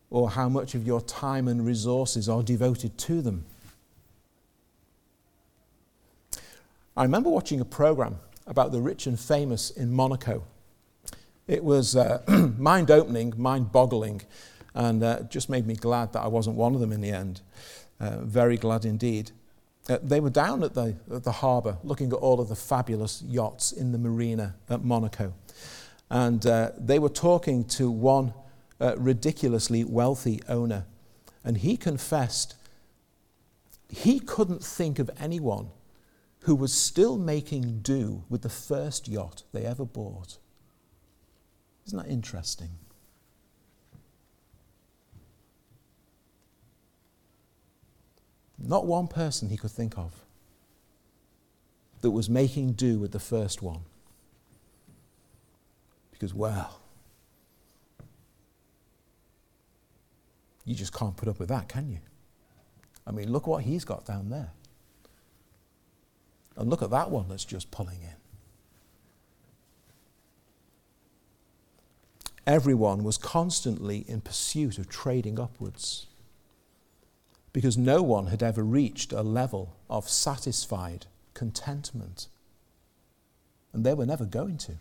or 0.08 0.30
how 0.30 0.48
much 0.48 0.74
of 0.74 0.86
your 0.86 1.02
time 1.02 1.46
and 1.48 1.66
resources 1.66 2.30
are 2.30 2.42
devoted 2.42 2.96
to 2.96 3.20
them. 3.20 3.44
I 6.96 7.04
remember 7.04 7.30
watching 7.30 7.60
a 7.60 7.64
program 7.64 8.18
about 8.46 8.72
the 8.72 8.80
rich 8.80 9.06
and 9.06 9.18
famous 9.18 9.70
in 9.70 9.92
Monaco. 9.92 10.44
It 11.46 11.62
was 11.62 11.94
uh, 11.94 12.22
mind 12.58 12.90
opening, 12.90 13.32
mind 13.36 13.70
boggling, 13.70 14.22
and 14.74 15.02
uh, 15.02 15.22
just 15.22 15.48
made 15.48 15.66
me 15.66 15.76
glad 15.76 16.12
that 16.12 16.20
I 16.20 16.26
wasn't 16.26 16.56
one 16.56 16.74
of 16.74 16.80
them 16.80 16.92
in 16.92 17.00
the 17.00 17.10
end. 17.10 17.42
Uh, 18.00 18.18
very 18.22 18.56
glad 18.56 18.84
indeed. 18.84 19.30
Uh, 19.88 19.98
they 20.02 20.20
were 20.20 20.30
down 20.30 20.64
at 20.64 20.74
the, 20.74 20.96
at 21.12 21.22
the 21.22 21.32
harbour 21.32 21.78
looking 21.84 22.08
at 22.08 22.14
all 22.14 22.40
of 22.40 22.48
the 22.48 22.56
fabulous 22.56 23.22
yachts 23.22 23.72
in 23.72 23.92
the 23.92 23.98
marina 23.98 24.56
at 24.68 24.84
Monaco. 24.84 25.32
And 26.10 26.44
uh, 26.44 26.72
they 26.76 26.98
were 26.98 27.08
talking 27.08 27.64
to 27.64 27.90
one 27.90 28.34
uh, 28.80 28.96
ridiculously 28.96 29.84
wealthy 29.84 30.40
owner. 30.48 30.86
And 31.44 31.58
he 31.58 31.76
confessed 31.76 32.56
he 33.88 34.18
couldn't 34.18 34.64
think 34.64 34.98
of 34.98 35.08
anyone 35.20 35.70
who 36.50 36.56
was 36.56 36.72
still 36.72 37.16
making 37.16 37.78
do 37.78 38.24
with 38.28 38.42
the 38.42 38.48
first 38.48 39.06
yacht 39.06 39.44
they 39.52 39.64
ever 39.64 39.84
bought. 39.84 40.38
Isn't 41.86 41.96
that 41.96 42.08
interesting? 42.08 42.70
Not 48.58 48.84
one 48.84 49.06
person 49.06 49.48
he 49.48 49.56
could 49.56 49.70
think 49.70 49.96
of 49.96 50.12
that 52.00 52.10
was 52.10 52.28
making 52.28 52.72
do 52.72 52.98
with 52.98 53.12
the 53.12 53.20
first 53.20 53.62
one. 53.62 53.82
Because, 56.10 56.34
well, 56.34 56.80
you 60.64 60.74
just 60.74 60.92
can't 60.92 61.16
put 61.16 61.28
up 61.28 61.38
with 61.38 61.48
that, 61.50 61.68
can 61.68 61.88
you? 61.88 62.00
I 63.06 63.12
mean, 63.12 63.30
look 63.30 63.46
what 63.46 63.62
he's 63.62 63.84
got 63.84 64.04
down 64.04 64.30
there. 64.30 64.50
And 66.60 66.68
look 66.68 66.82
at 66.82 66.90
that 66.90 67.10
one 67.10 67.26
that's 67.30 67.46
just 67.46 67.70
pulling 67.70 68.02
in. 68.02 68.16
Everyone 72.46 73.02
was 73.02 73.16
constantly 73.16 74.04
in 74.06 74.20
pursuit 74.20 74.78
of 74.78 74.86
trading 74.86 75.40
upwards 75.40 76.06
because 77.54 77.78
no 77.78 78.02
one 78.02 78.26
had 78.26 78.42
ever 78.42 78.62
reached 78.62 79.10
a 79.10 79.22
level 79.22 79.74
of 79.88 80.06
satisfied 80.06 81.06
contentment. 81.32 82.28
And 83.72 83.82
they 83.82 83.94
were 83.94 84.04
never 84.06 84.26
going 84.26 84.58
to. 84.58 84.74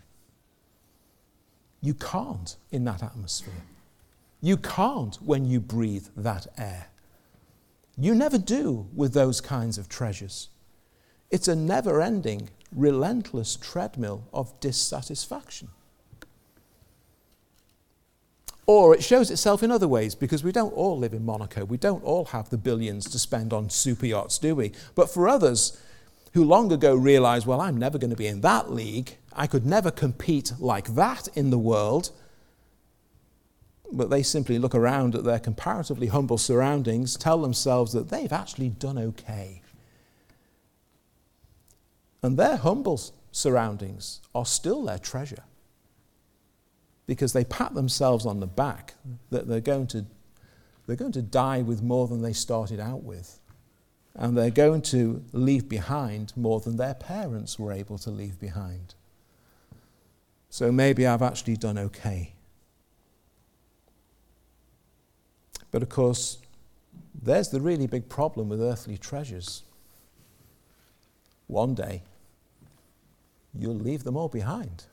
You 1.79 1.93
can't 1.93 2.57
in 2.71 2.83
that 2.83 3.01
atmosphere. 3.01 3.63
You 4.41 4.57
can't 4.57 5.15
when 5.21 5.45
you 5.45 5.61
breathe 5.61 6.07
that 6.17 6.47
air. 6.57 6.87
You 7.97 8.13
never 8.15 8.37
do 8.37 8.87
with 8.93 9.13
those 9.13 9.39
kinds 9.39 9.77
of 9.77 9.87
treasures. 9.87 10.49
It's 11.31 11.47
a 11.47 11.55
never 11.55 12.01
ending, 12.01 12.49
relentless 12.75 13.55
treadmill 13.55 14.23
of 14.33 14.59
dissatisfaction. 14.59 15.69
Or 18.65 18.93
it 18.93 19.03
shows 19.03 19.31
itself 19.31 19.63
in 19.63 19.71
other 19.71 19.87
ways 19.87 20.13
because 20.13 20.43
we 20.43 20.51
don't 20.51 20.73
all 20.73 20.97
live 20.97 21.13
in 21.13 21.25
Monaco. 21.25 21.65
We 21.65 21.77
don't 21.77 22.03
all 22.03 22.25
have 22.25 22.51
the 22.51 22.57
billions 22.57 23.09
to 23.09 23.17
spend 23.17 23.51
on 23.51 23.71
super 23.71 24.05
yachts, 24.05 24.37
do 24.37 24.53
we? 24.53 24.73
But 24.93 25.09
for 25.09 25.27
others 25.27 25.81
who 26.33 26.43
long 26.43 26.71
ago 26.71 26.93
realized, 26.93 27.47
well, 27.47 27.61
I'm 27.61 27.77
never 27.77 27.97
going 27.97 28.11
to 28.11 28.15
be 28.15 28.27
in 28.27 28.41
that 28.41 28.71
league, 28.71 29.17
I 29.33 29.47
could 29.47 29.65
never 29.65 29.89
compete 29.89 30.53
like 30.59 30.93
that 30.95 31.27
in 31.35 31.49
the 31.49 31.57
world, 31.57 32.11
but 33.91 34.11
they 34.11 34.21
simply 34.21 34.59
look 34.59 34.75
around 34.75 35.15
at 35.15 35.23
their 35.23 35.39
comparatively 35.39 36.07
humble 36.07 36.37
surroundings, 36.37 37.17
tell 37.17 37.41
themselves 37.41 37.93
that 37.93 38.09
they've 38.09 38.31
actually 38.31 38.69
done 38.69 38.99
okay. 38.99 39.58
And 42.21 42.37
their 42.37 42.57
humble 42.57 42.99
surroundings 43.31 44.21
are 44.35 44.45
still 44.45 44.83
their 44.83 44.99
treasure 44.99 45.43
because 47.07 47.33
they 47.33 47.43
pat 47.43 47.73
themselves 47.73 48.25
on 48.25 48.39
the 48.39 48.47
back 48.47 48.93
that 49.31 49.47
they're 49.47 49.59
going 49.59 49.87
to, 49.87 50.05
they're 50.85 50.95
going 50.95 51.11
to 51.13 51.21
die 51.21 51.61
with 51.61 51.81
more 51.81 52.07
than 52.07 52.21
they 52.21 52.33
started 52.33 52.79
out 52.79 53.03
with. 53.03 53.39
And 54.15 54.37
they're 54.37 54.51
going 54.51 54.81
to 54.83 55.23
leave 55.31 55.69
behind 55.69 56.33
more 56.35 56.59
than 56.59 56.77
their 56.77 56.93
parents 56.93 57.57
were 57.57 57.71
able 57.71 57.97
to 57.99 58.09
leave 58.09 58.39
behind. 58.39 58.95
So 60.49 60.71
maybe 60.71 61.07
I've 61.07 61.21
actually 61.21 61.55
done 61.55 61.77
okay. 61.77 62.33
But 65.71 65.83
of 65.83 65.89
course, 65.89 66.39
there's 67.21 67.49
the 67.49 67.61
really 67.61 67.87
big 67.87 68.09
problem 68.09 68.49
with 68.49 68.61
earthly 68.61 68.97
treasures. 68.97 69.63
One 71.47 71.75
day, 71.75 72.03
you'll 73.57 73.75
leave 73.75 74.03
them 74.03 74.17
all 74.17 74.29
behind. 74.29 74.85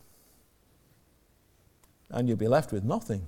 And 2.10 2.28
you'll 2.28 2.36
be 2.36 2.48
left 2.48 2.72
with 2.72 2.84
nothing. 2.84 3.26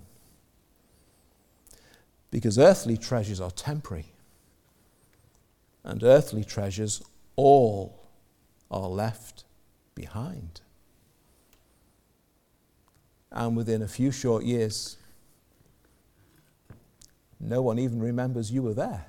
Because 2.30 2.58
earthly 2.58 2.96
treasures 2.96 3.40
are 3.40 3.50
temporary. 3.50 4.12
And 5.84 6.02
earthly 6.02 6.44
treasures 6.44 7.02
all 7.36 7.98
are 8.70 8.88
left 8.88 9.44
behind. 9.94 10.60
And 13.30 13.56
within 13.56 13.82
a 13.82 13.88
few 13.88 14.10
short 14.10 14.44
years, 14.44 14.96
no 17.40 17.62
one 17.62 17.78
even 17.78 18.00
remembers 18.00 18.50
you 18.50 18.62
were 18.62 18.74
there. 18.74 19.06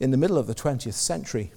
In 0.00 0.10
the 0.10 0.16
middle 0.16 0.38
of 0.38 0.46
the 0.46 0.54
20th 0.54 0.94
century, 0.94 1.52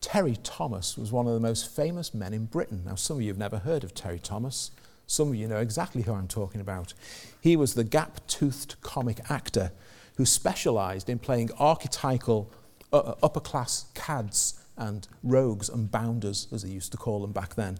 Terry 0.00 0.36
Thomas 0.42 0.98
was 0.98 1.12
one 1.12 1.26
of 1.26 1.34
the 1.34 1.40
most 1.40 1.74
famous 1.74 2.12
men 2.12 2.34
in 2.34 2.46
Britain. 2.46 2.82
Now, 2.84 2.94
some 2.94 3.16
of 3.16 3.22
you 3.22 3.28
have 3.28 3.38
never 3.38 3.58
heard 3.58 3.84
of 3.84 3.94
Terry 3.94 4.18
Thomas. 4.18 4.70
Some 5.06 5.28
of 5.28 5.34
you 5.34 5.48
know 5.48 5.58
exactly 5.58 6.02
who 6.02 6.12
I'm 6.12 6.28
talking 6.28 6.60
about. 6.60 6.94
He 7.40 7.56
was 7.56 7.74
the 7.74 7.84
gap 7.84 8.26
toothed 8.26 8.76
comic 8.80 9.20
actor 9.30 9.72
who 10.16 10.24
specialised 10.26 11.08
in 11.08 11.18
playing 11.18 11.50
archetypal 11.58 12.50
uh, 12.92 12.98
uh, 12.98 13.14
upper 13.22 13.40
class 13.40 13.86
cads 13.94 14.60
and 14.76 15.06
rogues 15.22 15.68
and 15.68 15.90
bounders, 15.90 16.48
as 16.52 16.62
they 16.62 16.70
used 16.70 16.92
to 16.92 16.98
call 16.98 17.20
them 17.20 17.32
back 17.32 17.54
then. 17.54 17.78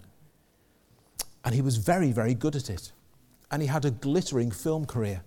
And 1.45 1.55
he 1.55 1.63
was 1.63 1.77
very, 1.77 2.13
very 2.13 2.35
good 2.35 2.57
at 2.57 2.71
it. 2.71 2.93
And 3.51 3.63
he 3.63 3.69
had 3.69 3.85
a 3.85 3.91
glittering 3.91 4.51
film 4.51 4.87
career. 4.87 5.23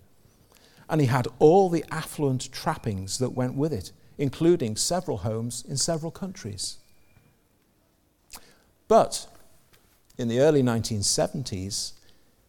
And 0.93 1.01
he 1.01 1.07
had 1.07 1.27
all 1.39 1.71
the 1.71 1.83
affluent 1.89 2.51
trappings 2.51 3.17
that 3.17 3.31
went 3.31 3.55
with 3.55 3.73
it, 3.73 3.91
including 4.19 4.75
several 4.75 5.17
homes 5.17 5.65
in 5.67 5.75
several 5.75 6.11
countries. 6.11 6.77
But 8.87 9.25
in 10.19 10.27
the 10.27 10.39
early 10.39 10.61
1970s, 10.61 11.93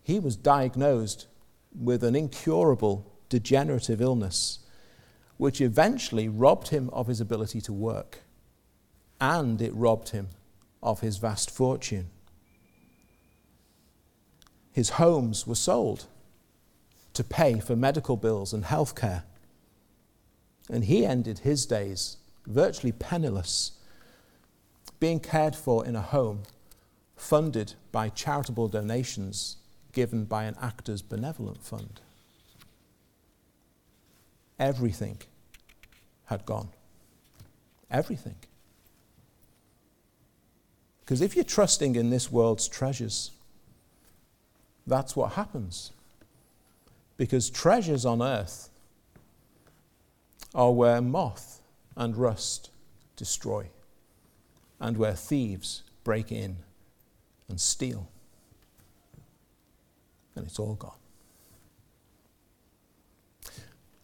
he 0.02 0.20
was 0.20 0.36
diagnosed 0.36 1.26
with 1.74 2.04
an 2.04 2.14
incurable 2.14 3.10
degenerative 3.30 4.02
illness, 4.02 4.58
which 5.38 5.62
eventually 5.62 6.28
robbed 6.28 6.68
him 6.68 6.90
of 6.90 7.06
his 7.06 7.22
ability 7.22 7.62
to 7.62 7.72
work, 7.72 8.24
and 9.22 9.62
it 9.62 9.74
robbed 9.74 10.10
him 10.10 10.28
of 10.82 11.00
his 11.00 11.16
vast 11.16 11.50
fortune. 11.50 12.10
His 14.70 14.90
homes 14.90 15.46
were 15.46 15.54
sold 15.54 16.08
to 17.14 17.24
pay 17.24 17.60
for 17.60 17.74
medical 17.74 18.16
bills 18.16 18.52
and 18.52 18.64
health 18.64 18.94
care. 18.94 19.24
And 20.68 20.84
he 20.84 21.06
ended 21.06 21.40
his 21.40 21.66
days 21.66 22.18
virtually 22.46 22.92
penniless 22.92 23.72
being 25.00 25.20
cared 25.20 25.56
for 25.56 25.84
in 25.86 25.96
a 25.96 26.00
home 26.00 26.42
funded 27.16 27.74
by 27.92 28.08
charitable 28.08 28.68
donations 28.68 29.56
given 29.92 30.24
by 30.24 30.44
an 30.44 30.56
actor's 30.60 31.02
benevolent 31.02 31.62
fund. 31.62 32.00
Everything 34.58 35.18
had 36.26 36.44
gone. 36.44 36.68
Everything. 37.90 38.36
Because 41.00 41.20
if 41.20 41.36
you're 41.36 41.44
trusting 41.44 41.96
in 41.96 42.10
this 42.10 42.32
world's 42.32 42.66
treasures, 42.66 43.30
that's 44.86 45.14
what 45.14 45.32
happens. 45.32 45.92
Because 47.16 47.50
treasures 47.50 48.04
on 48.04 48.22
earth 48.22 48.70
are 50.54 50.72
where 50.72 51.00
moth 51.00 51.60
and 51.96 52.16
rust 52.16 52.70
destroy 53.16 53.68
and 54.80 54.96
where 54.96 55.14
thieves 55.14 55.82
break 56.02 56.32
in 56.32 56.56
and 57.48 57.60
steal. 57.60 58.08
And 60.34 60.46
it's 60.46 60.58
all 60.58 60.74
gone. 60.74 60.92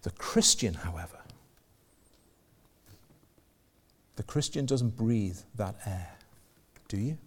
The 0.03 0.11
Christian, 0.13 0.75
however, 0.75 1.19
the 4.17 4.23
Christian 4.23 4.67
doesn't 4.67 4.97
breathe 4.97 5.39
that 5.57 5.77
air, 5.85 6.13
do 6.89 6.97
you? 6.97 7.19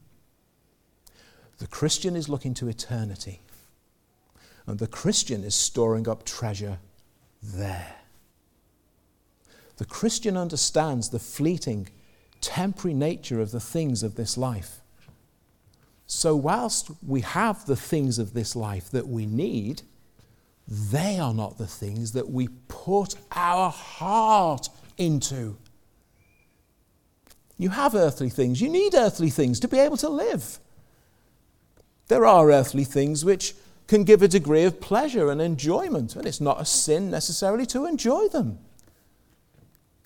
The 1.60 1.68
Christian 1.68 2.16
is 2.16 2.30
looking 2.30 2.54
to 2.56 2.68
eternity, 2.68 3.42
and 4.66 4.80
the 4.80 4.88
Christian 4.88 5.44
is 5.44 5.56
storing 5.56 6.08
up 6.08 6.26
treasure 6.26 6.80
there. 7.42 7.96
The 9.78 9.86
Christian 9.86 10.38
understands 10.38 11.10
the 11.10 11.20
fleeting 11.20 11.90
temporary 12.42 12.94
nature 12.94 13.42
of 13.42 13.52
the 13.52 13.60
things 13.60 14.04
of 14.04 14.16
this 14.16 14.38
life. 14.38 14.82
So, 16.06 16.36
whilst 16.36 16.92
we 17.06 17.22
have 17.22 17.66
the 17.66 17.76
things 17.76 18.20
of 18.20 18.34
this 18.34 18.56
life 18.56 18.90
that 18.92 19.08
we 19.08 19.26
need, 19.26 19.82
they 20.68 21.18
are 21.18 21.34
not 21.34 21.58
the 21.58 21.68
things 21.68 22.12
that 22.12 22.30
we 22.30 22.50
put 22.68 23.16
our 23.32 23.72
heart 23.72 24.70
into. 24.98 25.58
You 27.58 27.70
have 27.70 27.96
earthly 27.96 28.30
things, 28.30 28.62
you 28.62 28.70
need 28.70 28.94
earthly 28.94 29.30
things 29.30 29.60
to 29.62 29.68
be 29.68 29.80
able 29.80 29.98
to 29.98 30.10
live. 30.10 30.60
There 32.08 32.26
are 32.26 32.52
earthly 32.52 32.84
things 32.84 33.24
which 33.24 33.56
can 33.88 34.04
give 34.04 34.22
a 34.22 34.28
degree 34.28 34.64
of 34.64 34.80
pleasure 34.80 35.30
and 35.30 35.42
enjoyment, 35.42 36.16
and 36.16 36.26
it's 36.26 36.42
not 36.42 36.62
a 36.62 36.66
sin 36.66 37.10
necessarily 37.10 37.66
to 37.68 37.86
enjoy 37.86 38.28
them. 38.28 38.60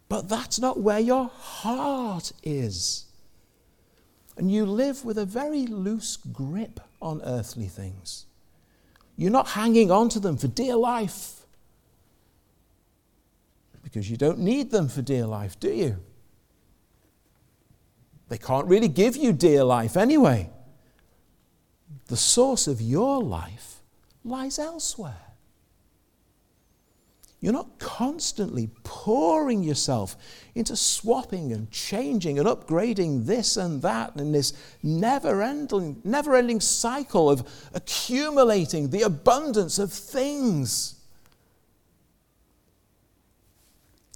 But 0.10 0.30
that's 0.30 0.60
not 0.60 0.80
where 0.80 1.00
your 1.00 1.28
heart 1.28 2.32
is. 2.44 3.06
And 4.38 4.52
you 4.52 4.66
live 4.66 5.04
with 5.04 5.18
a 5.18 5.26
very 5.26 5.66
loose 5.66 6.18
grip 6.18 6.80
on 7.02 7.22
earthly 7.24 7.68
things. 7.68 8.26
You're 9.16 9.32
not 9.32 9.50
hanging 9.50 9.92
on 9.92 10.10
to 10.10 10.20
them 10.20 10.38
for 10.38 10.48
dear 10.48 10.76
life. 10.76 11.42
Because 13.84 14.10
you 14.12 14.18
don't 14.18 14.40
need 14.40 14.72
them 14.72 14.90
for 14.90 15.02
dear 15.02 15.26
life, 15.26 15.60
do 15.60 15.70
you? 15.70 15.98
They 18.30 18.38
can't 18.38 18.68
really 18.68 18.90
give 18.90 19.16
you 19.16 19.34
dear 19.34 19.64
life 19.64 19.98
anyway. 19.98 20.50
The 22.08 22.18
source 22.18 22.68
of 22.68 22.82
your 22.82 23.22
life 23.22 23.82
lies 24.24 24.60
elsewhere. 24.60 25.28
You're 27.40 27.54
not 27.54 27.78
constantly 27.78 28.72
pouring 28.84 29.62
yourself 29.62 30.18
into 30.56 30.76
swapping 30.76 31.52
and 31.52 31.70
changing 31.70 32.40
and 32.40 32.48
upgrading 32.48 33.26
this 33.26 33.58
and 33.58 33.82
that 33.84 34.16
in 34.16 34.32
this 34.32 34.54
never 34.82 35.44
ending, 35.44 36.02
never 36.04 36.36
ending 36.36 36.60
cycle 36.60 37.30
of 37.30 37.48
accumulating 37.76 38.90
the 38.90 39.04
abundance 39.04 39.78
of 39.78 39.94
things. 39.94 40.96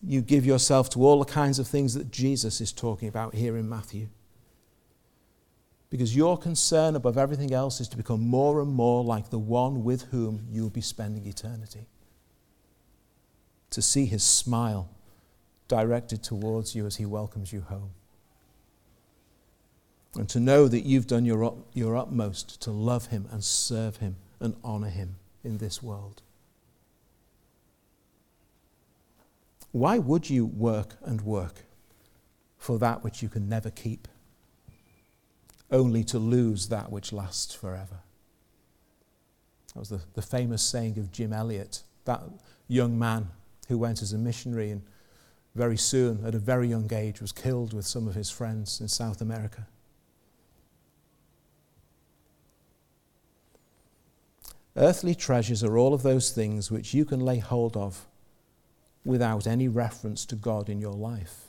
You 0.01 0.21
give 0.21 0.43
yourself 0.43 0.89
to 0.91 1.05
all 1.05 1.19
the 1.19 1.31
kinds 1.31 1.59
of 1.59 1.67
things 1.67 1.93
that 1.93 2.11
Jesus 2.11 2.59
is 2.59 2.71
talking 2.71 3.07
about 3.07 3.35
here 3.35 3.55
in 3.55 3.69
Matthew. 3.69 4.07
Because 5.91 6.15
your 6.15 6.37
concern 6.37 6.95
above 6.95 7.17
everything 7.17 7.53
else 7.53 7.81
is 7.81 7.89
to 7.89 7.97
become 7.97 8.21
more 8.21 8.61
and 8.61 8.71
more 8.71 9.03
like 9.03 9.29
the 9.29 9.37
one 9.37 9.83
with 9.83 10.03
whom 10.03 10.47
you'll 10.49 10.69
be 10.69 10.81
spending 10.81 11.27
eternity 11.27 11.85
to 13.69 13.81
see 13.81 14.05
his 14.05 14.23
smile 14.23 14.89
directed 15.67 16.23
towards 16.23 16.75
you 16.75 16.85
as 16.85 16.95
he 16.95 17.05
welcomes 17.05 17.51
you 17.51 17.61
home. 17.61 17.91
And 20.15 20.27
to 20.29 20.39
know 20.39 20.67
that 20.67 20.81
you've 20.81 21.07
done 21.07 21.25
your, 21.25 21.57
your 21.73 21.97
utmost 21.97 22.61
to 22.63 22.71
love 22.71 23.07
him 23.07 23.27
and 23.31 23.43
serve 23.43 23.97
him 23.97 24.15
and 24.39 24.55
honor 24.63 24.89
him 24.89 25.17
in 25.43 25.57
this 25.57 25.83
world. 25.83 26.21
Why 29.71 29.97
would 29.97 30.29
you 30.29 30.45
work 30.45 30.95
and 31.03 31.21
work 31.21 31.63
for 32.57 32.77
that 32.79 33.03
which 33.03 33.21
you 33.21 33.29
can 33.29 33.47
never 33.47 33.69
keep, 33.69 34.07
only 35.71 36.03
to 36.05 36.19
lose 36.19 36.67
that 36.67 36.91
which 36.91 37.13
lasts 37.13 37.53
forever? 37.53 37.99
That 39.73 39.79
was 39.79 39.89
the, 39.89 40.01
the 40.13 40.21
famous 40.21 40.61
saying 40.61 40.97
of 40.97 41.11
Jim 41.11 41.31
Elliot, 41.31 41.83
that 42.05 42.21
young 42.67 42.99
man 42.99 43.29
who 43.67 43.77
went 43.77 44.01
as 44.01 44.13
a 44.13 44.17
missionary 44.17 44.71
and 44.71 44.81
very 45.55 45.77
soon, 45.77 46.25
at 46.25 46.35
a 46.35 46.39
very 46.39 46.67
young 46.67 46.91
age, 46.93 47.21
was 47.21 47.31
killed 47.31 47.73
with 47.73 47.85
some 47.85 48.07
of 48.07 48.15
his 48.15 48.29
friends 48.29 48.79
in 48.79 48.87
South 48.87 49.21
America. 49.21 49.67
Earthly 54.77 55.13
treasures 55.13 55.63
are 55.63 55.77
all 55.77 55.93
of 55.93 56.03
those 56.03 56.31
things 56.31 56.71
which 56.71 56.93
you 56.93 57.03
can 57.03 57.19
lay 57.19 57.39
hold 57.39 57.75
of 57.75 58.07
without 59.03 59.45
any 59.45 59.67
reference 59.67 60.25
to 60.27 60.35
God 60.35 60.69
in 60.69 60.79
your 60.79 60.93
life. 60.93 61.47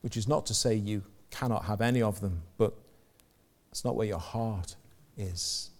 Which 0.00 0.16
is 0.16 0.26
not 0.26 0.46
to 0.46 0.54
say 0.54 0.74
you 0.74 1.04
cannot 1.32 1.64
have 1.64 1.80
any 1.80 2.00
of 2.00 2.20
them, 2.20 2.42
but 2.56 2.74
it's 3.72 3.84
not 3.84 3.96
where 3.96 4.06
your 4.06 4.18
heart 4.18 4.76
is. 5.16 5.70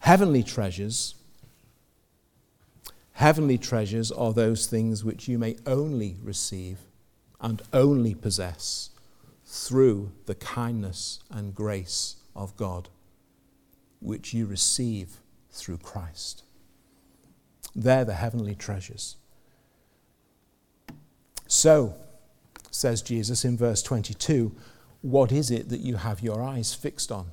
Heavenly 0.00 0.42
treasures 0.42 1.14
Heavenly 3.14 3.58
treasures 3.58 4.10
are 4.10 4.32
those 4.32 4.66
things 4.66 5.04
which 5.04 5.28
you 5.28 5.38
may 5.38 5.56
only 5.66 6.16
receive 6.22 6.78
and 7.40 7.62
only 7.72 8.12
possess 8.12 8.90
through 9.46 10.10
the 10.26 10.34
kindness 10.34 11.20
and 11.30 11.54
grace 11.54 12.16
of 12.34 12.56
God, 12.56 12.88
which 14.00 14.34
you 14.34 14.46
receive 14.46 15.20
through 15.52 15.78
Christ. 15.78 16.42
They're 17.74 18.04
the 18.04 18.14
heavenly 18.14 18.56
treasures. 18.56 19.16
So, 21.46 21.94
says 22.74 23.02
Jesus 23.02 23.44
in 23.44 23.56
verse 23.56 23.82
22, 23.82 24.54
what 25.02 25.30
is 25.32 25.50
it 25.50 25.68
that 25.68 25.80
you 25.80 25.96
have 25.96 26.22
your 26.22 26.42
eyes 26.42 26.74
fixed 26.74 27.12
on? 27.12 27.26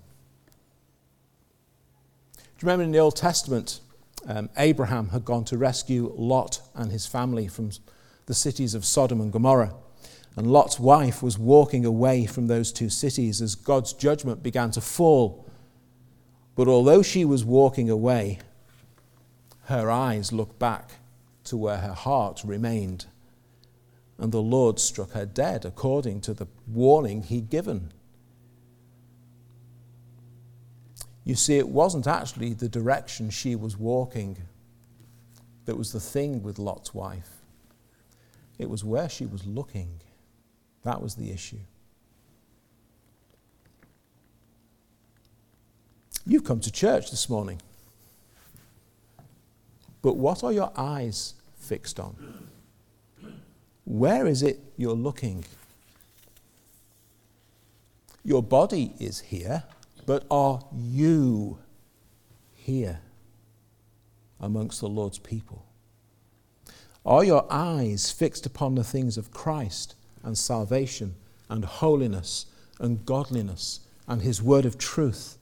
Do 2.36 2.41
you 2.41 2.67
remember 2.67 2.84
in 2.84 2.91
the 2.91 2.99
Old 2.99 3.15
Testament, 3.15 3.80
um, 4.27 4.49
Abraham 4.58 5.10
had 5.10 5.25
gone 5.25 5.45
to 5.45 5.58
rescue 5.58 6.13
Lot 6.15 6.62
and 6.75 6.91
his 6.91 7.08
family 7.08 7.47
from 7.47 7.71
the 8.25 8.34
cities 8.34 8.75
of 8.75 8.86
Sodom 8.86 9.19
and 9.19 9.32
Gomorrah. 9.32 9.73
And 10.36 10.51
Lot's 10.51 10.80
wife 10.80 11.21
was 11.21 11.38
walking 11.38 11.86
away 11.86 12.25
from 12.25 12.47
those 12.47 12.71
two 12.71 12.89
cities 12.89 13.41
as 13.41 13.56
God's 13.56 13.93
judgment 13.93 14.43
began 14.43 14.71
to 14.71 14.82
fall. 14.82 15.49
But 16.56 16.67
although 16.67 17.01
she 17.01 17.25
was 17.25 17.43
walking 17.43 17.89
away, 17.89 18.39
her 19.65 19.89
eyes 19.89 20.32
looked 20.32 20.60
back 20.60 20.91
to 21.45 21.58
where 21.58 21.77
her 21.77 21.93
heart 21.93 22.41
remained. 22.45 23.06
And 24.22 24.32
the 24.32 24.42
Lord 24.42 24.80
struck 24.80 25.14
her 25.14 25.26
dead 25.26 25.66
according 25.66 26.22
to 26.22 26.36
the 26.36 26.48
warning 26.68 27.24
he'd 27.24 27.50
given. 27.50 27.92
You 31.24 31.34
see, 31.34 31.58
it 31.58 31.68
wasn't 31.68 32.06
actually 32.06 32.54
the 32.54 32.70
direction 32.70 33.32
she 33.32 33.56
was 33.56 33.78
walking 33.78 34.38
that 35.66 35.76
was 35.76 35.92
the 35.92 36.00
thing 36.00 36.44
with 36.44 36.60
Lot's 36.60 36.94
wife, 36.94 37.30
it 38.60 38.70
was 38.70 38.84
where 38.84 39.10
she 39.10 39.26
was 39.26 39.46
looking. 39.46 40.02
That 40.84 41.02
was 41.02 41.16
the 41.16 41.32
issue. 41.32 41.62
You've 46.28 46.44
come 46.44 46.60
to 46.60 46.72
church 46.72 47.10
this 47.10 47.28
morning. 47.28 47.60
But 50.04 50.18
what 50.18 50.44
are 50.44 50.52
your 50.52 50.72
eyes 50.76 51.34
fixed 51.58 52.00
on? 52.00 52.51
Where 53.86 54.28
is 54.28 54.44
it 54.44 54.60
you're 54.78 54.94
looking? 54.94 55.46
Your 58.24 58.44
body 58.44 58.94
is 59.00 59.20
here, 59.20 59.63
but 60.06 60.26
are 60.30 60.62
you 60.74 61.58
here 62.54 63.00
amongst 64.39 64.82
the 64.82 64.89
Lord's 64.89 65.17
people? 65.17 65.65
Are 67.06 67.24
your 67.24 67.48
eyes 67.50 68.12
fixed 68.12 68.46
upon 68.46 68.76
the 68.76 68.84
things 68.84 69.17
of 69.17 69.32
Christ 69.32 69.96
and 70.24 70.38
salvation 70.38 71.15
and 71.50 71.65
holiness 71.65 72.46
and 72.80 73.06
godliness 73.06 73.80
and 74.08 74.22
His 74.22 74.41
word 74.41 74.65
of 74.65 74.78
truth 74.78 75.38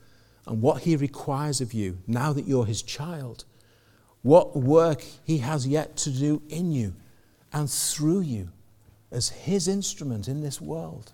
and 0.47 0.61
what 0.61 0.83
He 0.83 0.95
requires 0.95 1.59
of 1.59 1.73
you 1.73 1.97
now 2.07 2.31
that 2.31 2.47
you're 2.47 2.65
His 2.65 2.81
child? 2.81 3.43
What 4.21 4.55
work 4.55 5.03
He 5.25 5.39
has 5.39 5.67
yet 5.67 5.97
to 5.97 6.11
do 6.11 6.41
in 6.47 6.71
you 6.71 6.95
and 7.51 7.69
through 7.69 8.21
you 8.21 8.49
as 9.11 9.29
His 9.29 9.67
instrument 9.67 10.27
in 10.27 10.41
this 10.41 10.61
world? 10.61 11.13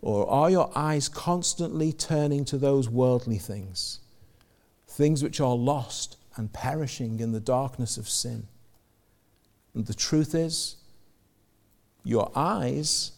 Or 0.00 0.28
are 0.30 0.50
your 0.50 0.70
eyes 0.76 1.08
constantly 1.08 1.92
turning 1.92 2.44
to 2.46 2.58
those 2.58 2.88
worldly 2.88 3.38
things, 3.38 4.00
things 4.86 5.22
which 5.22 5.40
are 5.40 5.56
lost 5.56 6.16
and 6.36 6.52
perishing 6.52 7.20
in 7.20 7.32
the 7.32 7.40
darkness 7.40 7.96
of 7.96 8.08
sin? 8.08 8.46
And 9.74 9.86
the 9.86 9.94
truth 9.94 10.34
is, 10.34 10.76
your 12.04 12.30
eyes 12.34 13.12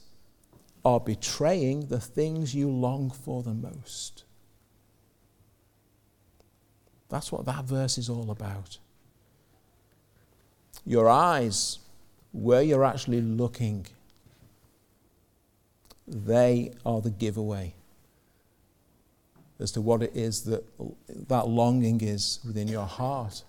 are 0.84 1.00
betraying 1.00 1.86
the 1.86 2.00
things 2.00 2.54
you 2.54 2.70
long 2.70 3.10
for 3.10 3.42
the 3.42 3.54
most. 3.54 4.24
That's 7.10 7.30
what 7.30 7.44
that 7.44 7.64
verse 7.64 7.98
is 7.98 8.08
all 8.08 8.30
about. 8.30 8.78
Your 10.84 11.08
eyes, 11.08 11.78
where 12.32 12.62
you're 12.62 12.84
actually 12.84 13.20
looking, 13.20 13.86
they 16.06 16.72
are 16.84 17.00
the 17.00 17.10
giveaway 17.10 17.74
as 19.60 19.70
to 19.72 19.80
what 19.80 20.02
it 20.02 20.12
is 20.14 20.42
that 20.44 20.64
that 21.28 21.46
longing 21.48 22.00
is 22.00 22.40
within 22.46 22.66
your 22.66 22.86
heart. 22.86 23.44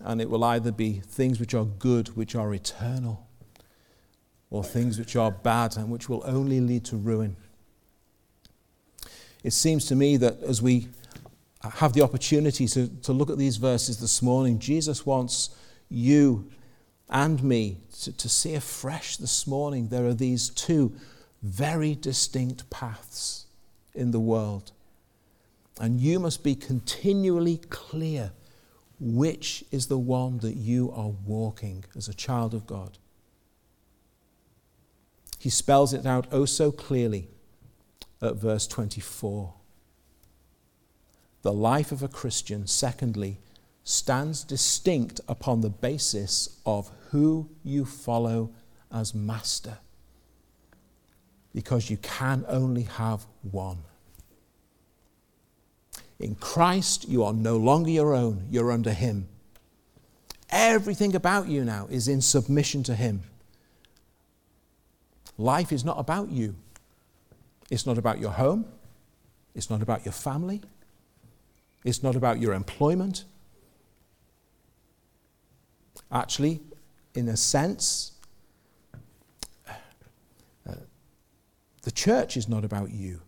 And 0.00 0.20
it 0.20 0.30
will 0.30 0.44
either 0.44 0.72
be 0.72 1.00
things 1.04 1.38
which 1.38 1.54
are 1.54 1.64
good, 1.64 2.16
which 2.16 2.34
are 2.34 2.54
eternal, 2.54 3.26
or 4.50 4.64
things 4.64 4.98
which 4.98 5.16
are 5.16 5.30
bad 5.30 5.76
and 5.76 5.90
which 5.90 6.08
will 6.08 6.22
only 6.24 6.60
lead 6.60 6.84
to 6.86 6.96
ruin. 6.96 7.36
It 9.44 9.52
seems 9.52 9.84
to 9.86 9.94
me 9.94 10.16
that 10.16 10.42
as 10.42 10.62
we 10.62 10.88
have 11.62 11.92
the 11.92 12.02
opportunity 12.02 12.66
to, 12.68 12.88
to 13.02 13.12
look 13.12 13.30
at 13.30 13.38
these 13.38 13.56
verses 13.56 13.98
this 14.00 14.22
morning, 14.22 14.58
Jesus 14.58 15.04
wants 15.04 15.50
you 15.88 16.50
and 17.10 17.42
me 17.42 17.78
to, 18.02 18.12
to 18.12 18.28
see 18.28 18.54
afresh 18.54 19.16
this 19.16 19.46
morning 19.46 19.88
there 19.88 20.04
are 20.04 20.14
these 20.14 20.50
two 20.50 20.92
very 21.42 21.94
distinct 21.94 22.68
paths 22.70 23.46
in 23.94 24.10
the 24.10 24.20
world. 24.20 24.72
And 25.80 26.00
you 26.00 26.18
must 26.18 26.42
be 26.42 26.54
continually 26.54 27.58
clear 27.70 28.32
which 29.00 29.64
is 29.70 29.86
the 29.86 29.98
one 29.98 30.38
that 30.38 30.56
you 30.56 30.90
are 30.92 31.12
walking 31.24 31.84
as 31.96 32.08
a 32.08 32.14
child 32.14 32.52
of 32.52 32.66
God. 32.66 32.98
He 35.38 35.50
spells 35.50 35.94
it 35.94 36.04
out 36.04 36.26
oh 36.32 36.46
so 36.46 36.72
clearly 36.72 37.28
at 38.20 38.34
verse 38.36 38.66
24. 38.66 39.54
The 41.48 41.54
life 41.54 41.92
of 41.92 42.02
a 42.02 42.08
Christian, 42.08 42.66
secondly, 42.66 43.38
stands 43.82 44.44
distinct 44.44 45.22
upon 45.26 45.62
the 45.62 45.70
basis 45.70 46.58
of 46.66 46.90
who 47.08 47.48
you 47.64 47.86
follow 47.86 48.50
as 48.92 49.14
master. 49.14 49.78
Because 51.54 51.88
you 51.88 51.96
can 51.96 52.44
only 52.48 52.82
have 52.82 53.24
one. 53.50 53.78
In 56.20 56.34
Christ, 56.34 57.08
you 57.08 57.24
are 57.24 57.32
no 57.32 57.56
longer 57.56 57.92
your 57.92 58.14
own, 58.14 58.46
you're 58.50 58.70
under 58.70 58.92
Him. 58.92 59.26
Everything 60.50 61.14
about 61.14 61.48
you 61.48 61.64
now 61.64 61.86
is 61.88 62.08
in 62.08 62.20
submission 62.20 62.82
to 62.82 62.94
Him. 62.94 63.22
Life 65.38 65.72
is 65.72 65.82
not 65.82 65.98
about 65.98 66.28
you, 66.28 66.56
it's 67.70 67.86
not 67.86 67.96
about 67.96 68.18
your 68.18 68.32
home, 68.32 68.66
it's 69.54 69.70
not 69.70 69.80
about 69.80 70.04
your 70.04 70.12
family, 70.12 70.60
it's 71.88 72.02
not 72.02 72.14
about 72.14 72.38
your 72.38 72.52
employment. 72.52 73.24
Actually, 76.12 76.60
in 77.14 77.28
a 77.28 77.36
sense, 77.36 78.12
uh, 79.66 80.74
the 81.82 81.90
church 81.90 82.36
is 82.36 82.46
not 82.46 82.62
about 82.62 82.90
you. 82.90 83.22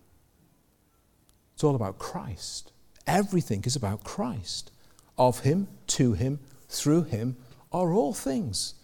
It's 1.54 1.64
all 1.64 1.74
about 1.74 1.98
Christ. 1.98 2.72
Everything 3.06 3.64
is 3.64 3.76
about 3.76 4.04
Christ. 4.04 4.70
Of 5.16 5.40
Him, 5.40 5.68
to 5.88 6.12
Him, 6.12 6.38
through 6.68 7.04
Him 7.04 7.36
are 7.72 7.92
all 7.92 8.12
things. 8.12 8.74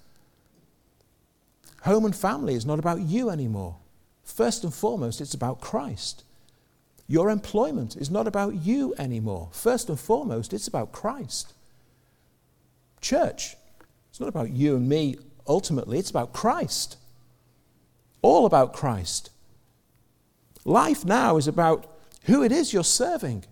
Home 1.82 2.06
and 2.06 2.16
family 2.16 2.54
is 2.54 2.64
not 2.64 2.78
about 2.78 3.02
you 3.02 3.28
anymore. 3.28 3.76
First 4.24 4.64
and 4.64 4.72
foremost, 4.72 5.20
it's 5.20 5.34
about 5.34 5.60
Christ. 5.60 6.24
Your 7.08 7.30
employment 7.30 7.96
is 7.96 8.10
not 8.10 8.26
about 8.26 8.54
you 8.54 8.94
anymore. 8.98 9.48
First 9.52 9.88
and 9.88 9.98
foremost, 9.98 10.52
it's 10.52 10.66
about 10.66 10.92
Christ. 10.92 11.54
Church, 13.00 13.56
it's 14.10 14.18
not 14.18 14.28
about 14.28 14.50
you 14.50 14.76
and 14.76 14.88
me 14.88 15.16
ultimately, 15.46 15.98
it's 15.98 16.10
about 16.10 16.32
Christ. 16.32 16.96
All 18.22 18.46
about 18.46 18.72
Christ. 18.72 19.30
Life 20.64 21.04
now 21.04 21.36
is 21.36 21.46
about 21.46 21.86
who 22.24 22.42
it 22.42 22.50
is 22.50 22.72
you're 22.72 22.82
serving, 22.82 23.44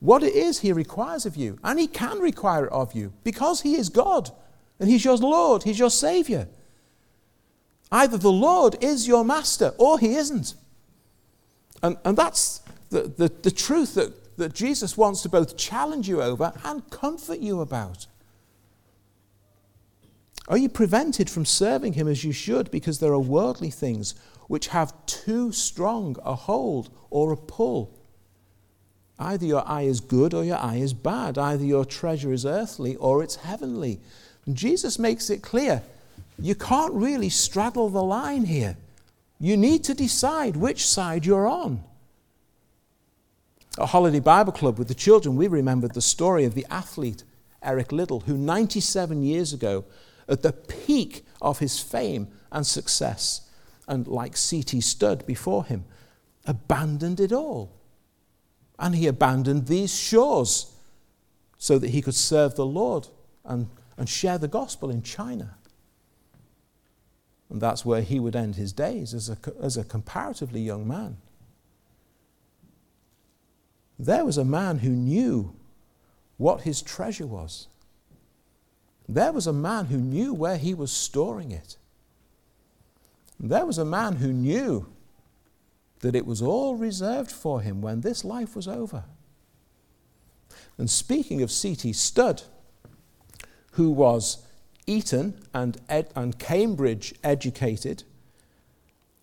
what 0.00 0.22
it 0.22 0.34
is 0.34 0.60
He 0.60 0.72
requires 0.72 1.24
of 1.24 1.36
you, 1.36 1.58
and 1.64 1.78
He 1.78 1.86
can 1.86 2.18
require 2.18 2.66
it 2.66 2.72
of 2.72 2.92
you 2.92 3.12
because 3.24 3.62
He 3.62 3.76
is 3.76 3.88
God 3.88 4.30
and 4.78 4.90
He's 4.90 5.04
your 5.04 5.16
Lord, 5.16 5.62
He's 5.62 5.78
your 5.78 5.90
Savior. 5.90 6.48
Either 7.90 8.18
the 8.18 8.30
Lord 8.30 8.76
is 8.82 9.08
your 9.08 9.24
master 9.24 9.72
or 9.78 9.98
He 9.98 10.14
isn't. 10.16 10.54
And, 11.82 11.96
and 12.04 12.16
that's 12.16 12.60
the, 12.90 13.02
the, 13.02 13.28
the 13.42 13.50
truth 13.50 13.94
that, 13.94 14.36
that 14.38 14.54
Jesus 14.54 14.96
wants 14.96 15.22
to 15.22 15.28
both 15.28 15.56
challenge 15.56 16.08
you 16.08 16.22
over 16.22 16.52
and 16.64 16.88
comfort 16.90 17.38
you 17.38 17.60
about. 17.60 18.06
Are 20.48 20.56
you 20.56 20.68
prevented 20.68 21.28
from 21.28 21.44
serving 21.44 21.92
Him 21.92 22.08
as 22.08 22.24
you 22.24 22.32
should 22.32 22.70
because 22.70 22.98
there 22.98 23.12
are 23.12 23.18
worldly 23.18 23.70
things 23.70 24.14
which 24.46 24.68
have 24.68 24.94
too 25.04 25.52
strong 25.52 26.16
a 26.24 26.34
hold 26.34 26.88
or 27.10 27.32
a 27.32 27.36
pull? 27.36 27.94
Either 29.18 29.44
your 29.44 29.68
eye 29.68 29.82
is 29.82 30.00
good 30.00 30.32
or 30.32 30.44
your 30.44 30.56
eye 30.56 30.76
is 30.76 30.94
bad. 30.94 31.36
Either 31.36 31.64
your 31.64 31.84
treasure 31.84 32.32
is 32.32 32.46
earthly 32.46 32.96
or 32.96 33.22
it's 33.22 33.36
heavenly. 33.36 34.00
And 34.46 34.56
Jesus 34.56 34.98
makes 34.98 35.28
it 35.28 35.42
clear 35.42 35.82
you 36.38 36.54
can't 36.54 36.94
really 36.94 37.28
straddle 37.28 37.90
the 37.90 38.02
line 38.02 38.44
here. 38.44 38.76
You 39.40 39.56
need 39.56 39.84
to 39.84 39.94
decide 39.94 40.56
which 40.56 40.86
side 40.86 41.24
you're 41.24 41.46
on. 41.46 41.84
At 43.78 43.88
Holiday 43.88 44.20
Bible 44.20 44.52
Club 44.52 44.78
with 44.78 44.88
the 44.88 44.94
children, 44.94 45.36
we 45.36 45.46
remembered 45.46 45.94
the 45.94 46.00
story 46.00 46.44
of 46.44 46.54
the 46.54 46.66
athlete 46.68 47.22
Eric 47.62 47.92
Liddell, 47.92 48.20
who 48.20 48.36
97 48.36 49.22
years 49.22 49.52
ago, 49.52 49.84
at 50.28 50.42
the 50.42 50.52
peak 50.52 51.24
of 51.40 51.58
his 51.58 51.80
fame 51.80 52.28
and 52.50 52.66
success, 52.66 53.48
and 53.86 54.06
like 54.06 54.36
C.T. 54.36 54.80
Studd 54.80 55.26
before 55.26 55.64
him, 55.64 55.84
abandoned 56.46 57.20
it 57.20 57.32
all. 57.32 57.72
And 58.78 58.94
he 58.94 59.06
abandoned 59.06 59.66
these 59.66 59.94
shores 59.94 60.72
so 61.56 61.78
that 61.78 61.90
he 61.90 62.02
could 62.02 62.14
serve 62.14 62.54
the 62.54 62.66
Lord 62.66 63.08
and, 63.44 63.68
and 63.96 64.08
share 64.08 64.38
the 64.38 64.48
gospel 64.48 64.90
in 64.90 65.02
China. 65.02 65.57
And 67.50 67.60
that's 67.60 67.84
where 67.84 68.02
he 68.02 68.20
would 68.20 68.36
end 68.36 68.56
his 68.56 68.72
days 68.72 69.14
as 69.14 69.30
a, 69.30 69.38
as 69.60 69.76
a 69.76 69.84
comparatively 69.84 70.60
young 70.60 70.86
man. 70.86 71.16
There 73.98 74.24
was 74.24 74.38
a 74.38 74.44
man 74.44 74.78
who 74.78 74.90
knew 74.90 75.54
what 76.36 76.62
his 76.62 76.82
treasure 76.82 77.26
was. 77.26 77.66
There 79.08 79.32
was 79.32 79.46
a 79.46 79.52
man 79.52 79.86
who 79.86 79.96
knew 79.96 80.34
where 80.34 80.58
he 80.58 80.74
was 80.74 80.92
storing 80.92 81.50
it. 81.50 81.76
There 83.40 83.64
was 83.64 83.78
a 83.78 83.84
man 83.84 84.16
who 84.16 84.32
knew 84.32 84.86
that 86.00 86.14
it 86.14 86.26
was 86.26 86.42
all 86.42 86.76
reserved 86.76 87.30
for 87.30 87.60
him 87.60 87.80
when 87.80 88.02
this 88.02 88.24
life 88.24 88.54
was 88.54 88.68
over. 88.68 89.04
And 90.76 90.88
speaking 90.88 91.42
of 91.42 91.50
C.T. 91.50 91.92
Studd, 91.92 92.42
who 93.72 93.90
was 93.90 94.44
Eton 94.88 95.38
and, 95.52 95.80
Ed, 95.88 96.10
and 96.16 96.38
Cambridge 96.38 97.14
educated, 97.22 98.04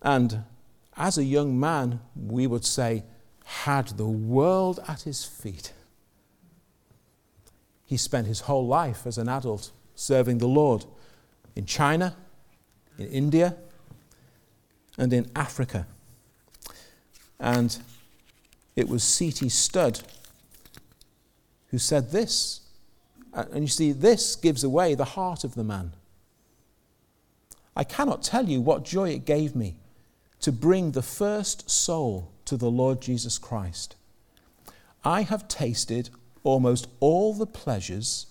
and 0.00 0.44
as 0.96 1.18
a 1.18 1.24
young 1.24 1.58
man, 1.58 2.00
we 2.14 2.46
would 2.46 2.64
say, 2.64 3.02
had 3.44 3.88
the 3.88 4.06
world 4.06 4.80
at 4.88 5.02
his 5.02 5.24
feet. 5.24 5.72
He 7.84 7.96
spent 7.96 8.26
his 8.26 8.40
whole 8.40 8.66
life 8.66 9.06
as 9.06 9.18
an 9.18 9.28
adult 9.28 9.72
serving 9.94 10.38
the 10.38 10.48
Lord 10.48 10.84
in 11.54 11.66
China, 11.66 12.16
in 12.98 13.06
India, 13.08 13.56
and 14.96 15.12
in 15.12 15.30
Africa. 15.36 15.86
And 17.38 17.78
it 18.74 18.88
was 18.88 19.02
C.T. 19.02 19.48
Studd 19.48 20.00
who 21.70 21.78
said 21.78 22.10
this. 22.10 22.60
And 23.36 23.62
you 23.62 23.68
see, 23.68 23.92
this 23.92 24.34
gives 24.34 24.64
away 24.64 24.94
the 24.94 25.04
heart 25.04 25.44
of 25.44 25.54
the 25.54 25.64
man. 25.64 25.92
I 27.76 27.84
cannot 27.84 28.22
tell 28.22 28.48
you 28.48 28.62
what 28.62 28.84
joy 28.84 29.10
it 29.10 29.26
gave 29.26 29.54
me 29.54 29.76
to 30.40 30.50
bring 30.50 30.92
the 30.92 31.02
first 31.02 31.70
soul 31.70 32.32
to 32.46 32.56
the 32.56 32.70
Lord 32.70 33.02
Jesus 33.02 33.36
Christ. 33.36 33.94
I 35.04 35.22
have 35.22 35.48
tasted 35.48 36.08
almost 36.44 36.88
all 36.98 37.34
the 37.34 37.46
pleasures 37.46 38.26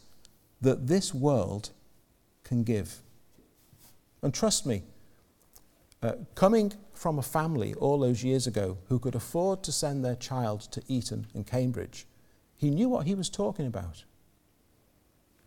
that 0.62 0.88
this 0.88 1.14
world 1.14 1.70
can 2.44 2.64
give. 2.64 3.02
And 4.24 4.34
trust 4.34 4.66
me, 4.66 4.82
uh, 6.02 6.14
coming 6.34 6.74
from 6.94 7.20
a 7.20 7.24
family 7.24 7.76
all 7.76 8.00
those 8.00 8.24
years 8.24 8.48
ago 8.48 8.80
who 8.88 8.98
could 8.98 9.14
afford 9.14 9.64
to 9.64 9.72
send 9.72 10.04
their 10.04 10.16
child 10.16 10.62
to 10.72 10.82
Eton 10.88 11.28
and 11.36 11.46
Cambridge, 11.46 12.08
he 12.58 12.72
knew 12.72 12.90
what 12.90 13.06
he 13.06 13.14
was 13.14 13.30
talking 13.30 13.68
about. 13.68 14.04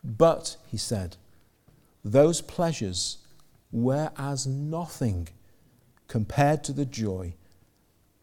But, 0.08 0.56
he 0.66 0.78
said, 0.78 1.18
those 2.02 2.40
pleasures 2.40 3.18
were 3.70 4.10
as 4.16 4.46
nothing 4.46 5.28
compared 6.06 6.64
to 6.64 6.72
the 6.72 6.86
joy 6.86 7.34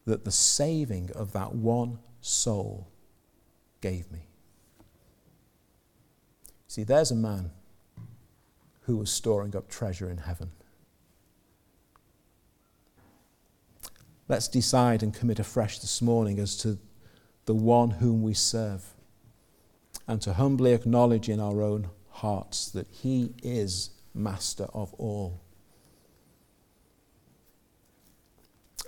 that 0.05 0.25
the 0.25 0.31
saving 0.31 1.11
of 1.11 1.31
that 1.33 1.53
one 1.53 1.99
soul 2.21 2.87
gave 3.81 4.11
me. 4.11 4.27
See, 6.67 6.83
there's 6.83 7.11
a 7.11 7.15
man 7.15 7.51
who 8.81 8.97
was 8.97 9.11
storing 9.11 9.55
up 9.55 9.69
treasure 9.69 10.09
in 10.09 10.17
heaven. 10.17 10.49
Let's 14.27 14.47
decide 14.47 15.03
and 15.03 15.13
commit 15.13 15.37
afresh 15.37 15.77
this 15.77 16.01
morning 16.01 16.39
as 16.39 16.57
to 16.57 16.79
the 17.45 17.53
one 17.53 17.91
whom 17.91 18.23
we 18.23 18.33
serve 18.33 18.94
and 20.07 20.21
to 20.21 20.33
humbly 20.33 20.73
acknowledge 20.73 21.29
in 21.29 21.39
our 21.39 21.61
own 21.61 21.89
hearts 22.09 22.69
that 22.71 22.87
he 22.89 23.33
is 23.43 23.89
master 24.13 24.67
of 24.73 24.93
all. 24.95 25.41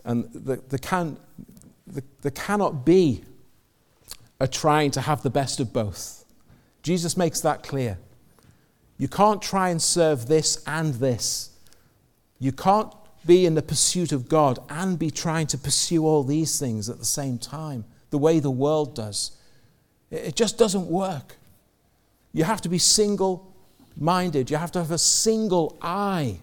And 0.05 0.29
there, 0.33 0.57
the 0.69 0.79
can, 0.79 1.17
the, 1.85 2.03
there 2.21 2.31
cannot 2.31 2.85
be 2.85 3.23
a 4.39 4.47
trying 4.47 4.91
to 4.91 5.01
have 5.01 5.23
the 5.23 5.29
best 5.29 5.59
of 5.59 5.73
both. 5.73 6.23
Jesus 6.83 7.17
makes 7.17 7.41
that 7.41 7.63
clear. 7.63 7.97
You 8.97 9.07
can't 9.07 9.41
try 9.41 9.69
and 9.69 9.81
serve 9.81 10.27
this 10.27 10.63
and 10.65 10.93
this. 10.95 11.51
You 12.39 12.51
can't 12.51 12.93
be 13.25 13.45
in 13.45 13.55
the 13.55 13.61
pursuit 13.61 14.11
of 14.11 14.29
God 14.29 14.59
and 14.69 14.97
be 14.97 15.11
trying 15.11 15.47
to 15.47 15.57
pursue 15.57 16.05
all 16.05 16.23
these 16.23 16.59
things 16.59 16.89
at 16.89 16.99
the 16.99 17.05
same 17.05 17.37
time, 17.37 17.83
the 18.09 18.17
way 18.17 18.39
the 18.39 18.51
world 18.51 18.95
does. 18.95 19.31
It 20.09 20.35
just 20.35 20.57
doesn't 20.57 20.87
work. 20.87 21.35
You 22.33 22.43
have 22.43 22.61
to 22.61 22.69
be 22.69 22.77
single 22.77 23.53
minded, 23.95 24.49
you 24.49 24.57
have 24.57 24.71
to 24.73 24.79
have 24.79 24.91
a 24.91 24.97
single 24.97 25.77
eye. 25.81 26.39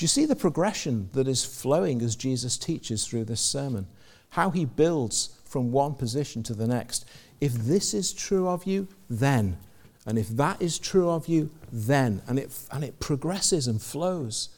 Do 0.00 0.04
you 0.04 0.08
see 0.08 0.24
the 0.24 0.34
progression 0.34 1.10
that 1.12 1.28
is 1.28 1.44
flowing 1.44 2.00
as 2.00 2.16
Jesus 2.16 2.56
teaches 2.56 3.06
through 3.06 3.26
this 3.26 3.40
sermon? 3.40 3.86
How 4.30 4.48
he 4.48 4.64
builds 4.64 5.36
from 5.44 5.72
one 5.72 5.94
position 5.94 6.42
to 6.44 6.54
the 6.54 6.66
next. 6.66 7.04
If 7.40 7.52
this 7.52 7.92
is 7.92 8.12
true 8.12 8.48
of 8.48 8.64
you, 8.64 8.88
then. 9.10 9.58
And 10.06 10.18
if 10.18 10.28
that 10.28 10.62
is 10.62 10.78
true 10.78 11.10
of 11.10 11.28
you, 11.28 11.50
then. 11.70 12.22
And 12.26 12.38
it, 12.38 12.50
and 12.72 12.82
it 12.82 12.98
progresses 12.98 13.66
and 13.66 13.80
flows. 13.80 14.48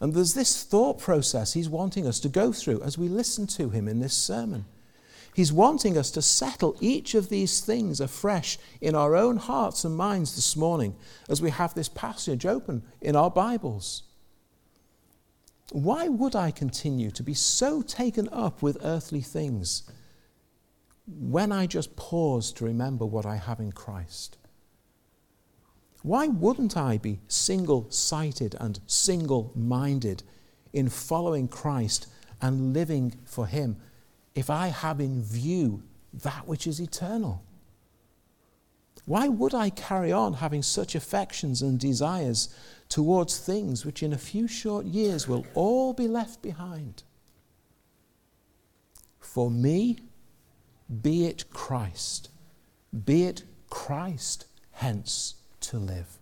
And 0.00 0.14
there's 0.14 0.34
this 0.34 0.64
thought 0.64 0.98
process 0.98 1.52
he's 1.52 1.68
wanting 1.68 2.06
us 2.06 2.18
to 2.20 2.28
go 2.28 2.52
through 2.52 2.82
as 2.82 2.96
we 2.96 3.08
listen 3.08 3.46
to 3.48 3.68
him 3.70 3.86
in 3.86 4.00
this 4.00 4.14
sermon. 4.14 4.64
He's 5.34 5.52
wanting 5.52 5.96
us 5.96 6.10
to 6.12 6.22
settle 6.22 6.76
each 6.80 7.14
of 7.14 7.28
these 7.28 7.60
things 7.60 8.00
afresh 8.00 8.58
in 8.80 8.94
our 8.94 9.14
own 9.14 9.36
hearts 9.36 9.84
and 9.84 9.96
minds 9.96 10.34
this 10.34 10.56
morning 10.56 10.96
as 11.28 11.40
we 11.40 11.50
have 11.50 11.74
this 11.74 11.88
passage 11.88 12.46
open 12.46 12.82
in 13.00 13.14
our 13.14 13.30
Bibles. 13.30 14.02
Why 15.70 16.08
would 16.08 16.34
I 16.34 16.50
continue 16.50 17.12
to 17.12 17.22
be 17.22 17.34
so 17.34 17.80
taken 17.80 18.28
up 18.32 18.60
with 18.60 18.78
earthly 18.82 19.20
things 19.20 19.84
when 21.06 21.52
I 21.52 21.66
just 21.66 21.94
pause 21.94 22.50
to 22.52 22.64
remember 22.64 23.06
what 23.06 23.24
I 23.24 23.36
have 23.36 23.60
in 23.60 23.70
Christ? 23.70 24.36
Why 26.02 26.28
wouldn't 26.28 26.76
I 26.76 26.98
be 26.98 27.20
single 27.28 27.90
sighted 27.90 28.56
and 28.58 28.80
single 28.86 29.52
minded 29.54 30.22
in 30.72 30.88
following 30.88 31.46
Christ 31.46 32.06
and 32.40 32.72
living 32.72 33.14
for 33.26 33.46
Him 33.46 33.76
if 34.34 34.48
I 34.48 34.68
have 34.68 35.00
in 35.00 35.22
view 35.22 35.82
that 36.12 36.48
which 36.48 36.66
is 36.66 36.80
eternal? 36.80 37.42
Why 39.04 39.28
would 39.28 39.54
I 39.54 39.70
carry 39.70 40.12
on 40.12 40.34
having 40.34 40.62
such 40.62 40.94
affections 40.94 41.62
and 41.62 41.78
desires 41.78 42.48
towards 42.88 43.38
things 43.38 43.84
which 43.84 44.02
in 44.02 44.12
a 44.12 44.18
few 44.18 44.46
short 44.46 44.86
years 44.86 45.28
will 45.28 45.44
all 45.54 45.92
be 45.92 46.08
left 46.08 46.42
behind? 46.42 47.02
For 49.18 49.50
me, 49.50 49.98
be 51.02 51.26
it 51.26 51.50
Christ, 51.50 52.30
be 53.04 53.24
it 53.24 53.44
Christ 53.68 54.46
hence 54.72 55.34
to 55.60 55.78
live. 55.78 56.18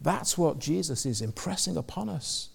That's 0.00 0.38
what 0.38 0.58
Jesus 0.58 1.04
is 1.04 1.20
impressing 1.20 1.76
upon 1.76 2.08
us. 2.08 2.50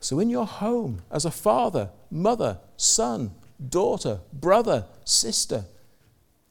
So, 0.00 0.18
in 0.18 0.28
your 0.28 0.46
home, 0.46 1.02
as 1.10 1.24
a 1.24 1.30
father, 1.30 1.90
mother, 2.10 2.58
son, 2.76 3.32
daughter, 3.68 4.20
brother, 4.32 4.86
sister, 5.04 5.64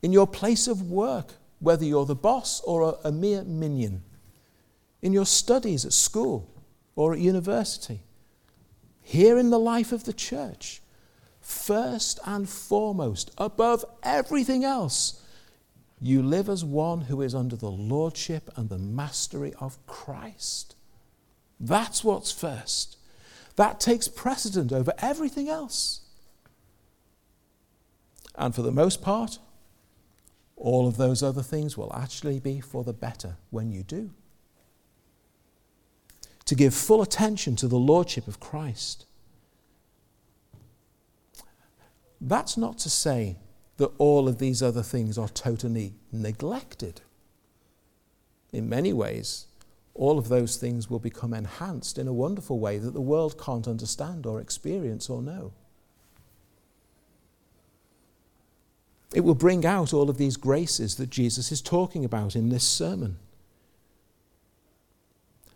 in 0.01 0.13
your 0.13 0.27
place 0.27 0.67
of 0.67 0.89
work, 0.89 1.33
whether 1.59 1.85
you're 1.85 2.05
the 2.05 2.15
boss 2.15 2.61
or 2.61 2.97
a, 3.03 3.11
mere 3.11 3.43
minion, 3.43 4.03
in 5.01 5.13
your 5.13 5.25
studies 5.25 5.85
at 5.85 5.93
school 5.93 6.49
or 6.95 7.13
at 7.13 7.19
university, 7.19 8.01
here 9.01 9.37
in 9.37 9.49
the 9.49 9.59
life 9.59 9.91
of 9.91 10.05
the 10.05 10.13
church, 10.13 10.81
first 11.39 12.19
and 12.25 12.47
foremost, 12.47 13.31
above 13.37 13.83
everything 14.01 14.63
else, 14.63 15.20
you 16.01 16.23
live 16.23 16.49
as 16.49 16.65
one 16.65 17.01
who 17.01 17.21
is 17.21 17.35
under 17.35 17.55
the 17.55 17.69
lordship 17.69 18.49
and 18.55 18.69
the 18.69 18.79
mastery 18.79 19.53
of 19.59 19.85
Christ. 19.85 20.75
That's 21.59 22.03
what's 22.03 22.31
first. 22.31 22.97
That 23.55 23.79
takes 23.79 24.07
precedent 24.07 24.71
over 24.71 24.93
everything 24.97 25.47
else. 25.47 26.01
And 28.35 28.55
for 28.55 28.63
the 28.63 28.71
most 28.71 29.03
part, 29.03 29.37
all 30.55 30.87
of 30.87 30.97
those 30.97 31.21
other 31.21 31.43
things 31.43 31.77
will 31.77 31.93
actually 31.93 32.39
be 32.39 32.59
for 32.61 32.83
the 32.83 32.93
better 32.93 33.37
when 33.51 33.71
you 33.71 33.83
do. 33.83 34.11
To 36.45 36.55
give 36.55 36.73
full 36.73 37.03
attention 37.03 37.55
to 37.57 37.67
the 37.67 37.77
Lordship 37.77 38.27
of 38.27 38.39
Christ. 38.39 39.05
That's 42.19 42.57
not 42.57 42.79
to 42.79 42.89
say 42.89 43.37
that 43.81 43.91
all 43.97 44.27
of 44.27 44.37
these 44.37 44.61
other 44.61 44.83
things 44.83 45.17
are 45.17 45.27
totally 45.27 45.95
neglected. 46.11 47.01
In 48.53 48.69
many 48.69 48.93
ways, 48.93 49.47
all 49.95 50.19
of 50.19 50.29
those 50.29 50.55
things 50.55 50.87
will 50.87 50.99
become 50.99 51.33
enhanced 51.33 51.97
in 51.97 52.07
a 52.07 52.13
wonderful 52.13 52.59
way 52.59 52.77
that 52.77 52.93
the 52.93 53.01
world 53.01 53.41
can't 53.43 53.67
understand 53.67 54.27
or 54.27 54.39
experience 54.39 55.09
or 55.09 55.19
know. 55.19 55.51
It 59.15 59.21
will 59.21 59.33
bring 59.33 59.65
out 59.65 59.95
all 59.95 60.11
of 60.11 60.19
these 60.19 60.37
graces 60.37 60.97
that 60.97 61.09
Jesus 61.09 61.51
is 61.51 61.59
talking 61.59 62.05
about 62.05 62.35
in 62.35 62.49
this 62.49 62.63
sermon. 62.63 63.17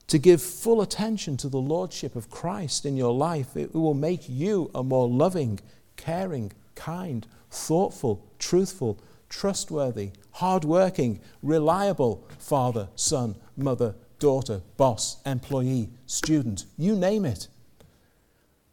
To 0.07 0.17
give 0.17 0.41
full 0.41 0.81
attention 0.81 1.37
to 1.37 1.47
the 1.47 1.59
Lordship 1.59 2.15
of 2.15 2.31
Christ 2.31 2.87
in 2.87 2.97
your 2.97 3.13
life, 3.13 3.55
it 3.55 3.75
will 3.75 3.93
make 3.93 4.27
you 4.27 4.71
a 4.73 4.81
more 4.81 5.07
loving, 5.07 5.59
caring, 5.95 6.53
kind, 6.73 7.27
thoughtful, 7.55 8.25
truthful, 8.37 8.99
trustworthy, 9.29 10.11
hardworking, 10.31 11.19
reliable 11.41 12.27
father, 12.37 12.89
son, 12.95 13.35
mother, 13.57 13.95
daughter, 14.19 14.61
boss, 14.77 15.21
employee, 15.25 15.89
student, 16.05 16.65
you 16.77 16.95
name 16.95 17.25
it. 17.25 17.47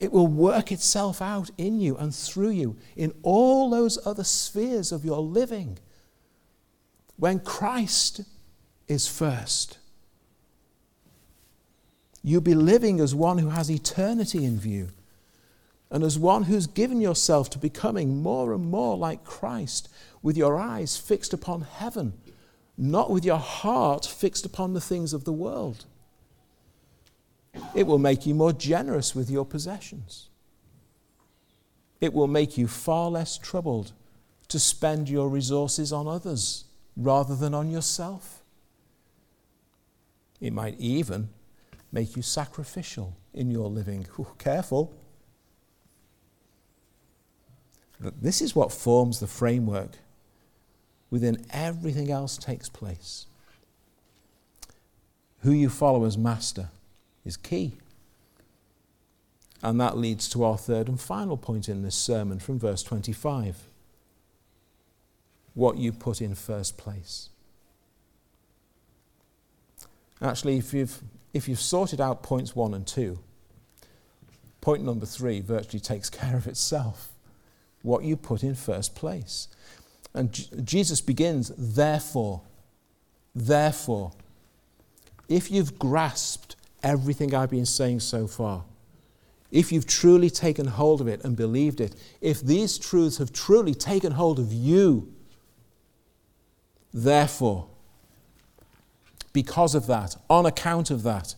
It 0.01 0.13
will 0.13 0.27
work 0.27 0.73
itself 0.73 1.23
out 1.23 1.51
in 1.57 1.79
you 1.79 1.97
and 1.97 2.15
through 2.15 2.51
you 2.51 2.77
in 2.97 3.15
all 3.23 3.71
those 3.71 4.05
other 4.05 4.25
spheres 4.25 4.91
of 4.91 5.05
your 5.05 5.21
living. 5.21 5.79
When 7.17 7.39
Christ 7.39 8.23
is 8.89 9.07
first, 9.07 9.79
you'll 12.23 12.41
be 12.41 12.55
living 12.55 12.99
as 12.99 13.15
one 13.15 13.39
who 13.39 13.51
has 13.51 13.71
eternity 13.71 14.45
in 14.45 14.59
view 14.59 14.89
and 15.93 16.03
as 16.03 16.19
one 16.19 16.45
who's 16.45 16.67
given 16.67 17.01
yourself 17.01 17.49
to 17.51 17.59
becoming 17.59 18.21
more 18.21 18.53
and 18.53 18.65
more 18.65 18.97
like 18.97 19.23
Christ 19.23 19.89
with 20.23 20.37
your 20.37 20.59
eyes 20.59 20.97
fixed 20.97 21.33
upon 21.33 21.61
heaven 21.61 22.15
not 22.77 23.11
with 23.11 23.25
your 23.25 23.39
heart 23.39 24.05
fixed 24.07 24.47
upon 24.47 24.75
the 24.75 24.81
things 24.81 25.13
of 25.13 25.25
the 25.25 25.33
world. 25.33 25.85
It 27.75 27.87
will 27.87 27.99
make 27.99 28.27
you 28.27 28.35
more 28.35 28.53
generous 28.53 29.15
with 29.15 29.31
your 29.31 29.45
possessions. 29.45 30.29
It 32.01 32.13
will 32.13 32.27
make 32.27 32.57
you 32.57 32.67
far 32.67 33.11
less 33.11 33.39
troubled 33.39 33.93
to 34.49 34.59
spend 34.59 35.09
your 35.09 35.29
resources 35.29 35.93
on 35.93 36.09
others 36.09 36.65
rather 36.97 37.37
than 37.37 37.55
on 37.55 37.71
yourself. 37.71 38.43
It 40.41 40.53
might 40.53 40.75
even 40.79 41.29
make 41.93 42.17
you 42.17 42.23
sacrificial 42.23 43.17
in 43.33 43.51
your 43.51 43.69
living. 43.69 44.07
Ooh, 44.19 44.27
careful. 44.39 44.95
This 48.03 48.43
is 48.43 48.57
what 48.57 48.73
forms 48.73 49.21
the 49.21 49.27
framework 49.27 49.93
within 51.11 51.45
everything 51.51 52.11
else 52.11 52.37
takes 52.37 52.69
place. 52.69 53.27
Who 55.41 55.53
you 55.53 55.69
follow 55.69 56.05
as 56.05 56.17
master 56.17 56.71
is 57.25 57.37
key. 57.37 57.75
And 59.63 59.81
that 59.81 59.97
leads 59.97 60.29
to 60.31 60.43
our 60.43 60.59
third 60.59 60.89
and 60.89 61.01
final 61.01 61.37
point 61.37 61.69
in 61.69 61.83
this 61.83 61.95
sermon 61.95 62.39
from 62.41 62.59
verse 62.59 62.83
25 62.83 63.57
what 65.55 65.77
you 65.77 65.93
put 65.93 66.21
in 66.21 66.35
first 66.35 66.79
place. 66.79 67.29
Actually, 70.21 70.57
if 70.57 70.73
you've, 70.73 71.03
if 71.35 71.49
you've 71.49 71.61
sorted 71.61 72.01
out 72.01 72.23
points 72.23 72.57
one 72.57 72.75
and 72.75 72.87
two, 72.87 73.19
point 74.61 74.83
number 74.83 75.05
three 75.05 75.41
virtually 75.41 75.81
takes 75.81 76.09
care 76.11 76.37
of 76.37 76.47
itself. 76.47 77.12
What 77.83 78.05
you 78.05 78.17
put 78.17 78.43
in 78.43 78.55
first 78.55 78.95
place. 78.95 79.49
And 80.15 80.33
J- 80.33 80.47
Jesus 80.63 81.01
begins, 81.01 81.53
therefore, 81.57 82.43
therefore, 83.35 84.13
if 85.29 85.51
you've 85.51 85.79
grasped 85.79 86.57
everything 86.83 87.35
I've 87.35 87.51
been 87.51 87.67
saying 87.67 88.01
so 88.01 88.27
far, 88.27 88.65
if 89.51 89.71
you've 89.71 89.87
truly 89.87 90.31
taken 90.31 90.67
hold 90.67 91.01
of 91.01 91.09
it 91.09 91.23
and 91.25 91.37
believed 91.37 91.81
it, 91.81 91.95
if 92.21 92.41
these 92.41 92.79
truths 92.79 93.19
have 93.19 93.33
truly 93.33 93.75
taken 93.75 94.13
hold 94.13 94.39
of 94.39 94.53
you, 94.53 95.13
therefore, 96.93 97.69
because 99.33 99.75
of 99.75 99.87
that, 99.87 100.17
on 100.29 100.47
account 100.47 100.91
of 100.91 101.03
that, 101.03 101.35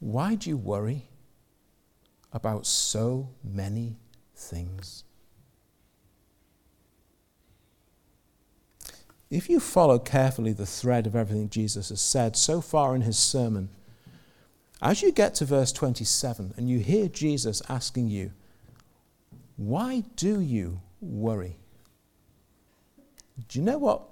why 0.00 0.34
do 0.34 0.50
you 0.50 0.56
worry 0.56 1.08
about 2.34 2.66
so 2.66 3.30
many 3.42 3.96
things? 4.34 5.04
If 9.30 9.48
you 9.48 9.58
follow 9.58 9.98
carefully 9.98 10.52
the 10.52 10.66
thread 10.66 11.06
of 11.06 11.16
everything 11.16 11.48
Jesus 11.48 11.88
has 11.88 12.00
said 12.00 12.36
so 12.36 12.60
far 12.60 12.94
in 12.94 13.00
his 13.00 13.18
sermon, 13.18 13.70
as 14.82 15.02
you 15.02 15.12
get 15.12 15.34
to 15.36 15.44
verse 15.44 15.72
27 15.72 16.54
and 16.56 16.68
you 16.68 16.78
hear 16.78 17.08
Jesus 17.08 17.62
asking 17.68 18.08
you, 18.08 18.32
Why 19.56 20.04
do 20.16 20.40
you 20.40 20.80
worry? 21.00 21.56
Do 23.48 23.58
you 23.58 23.64
know 23.64 23.78
what 23.78 24.02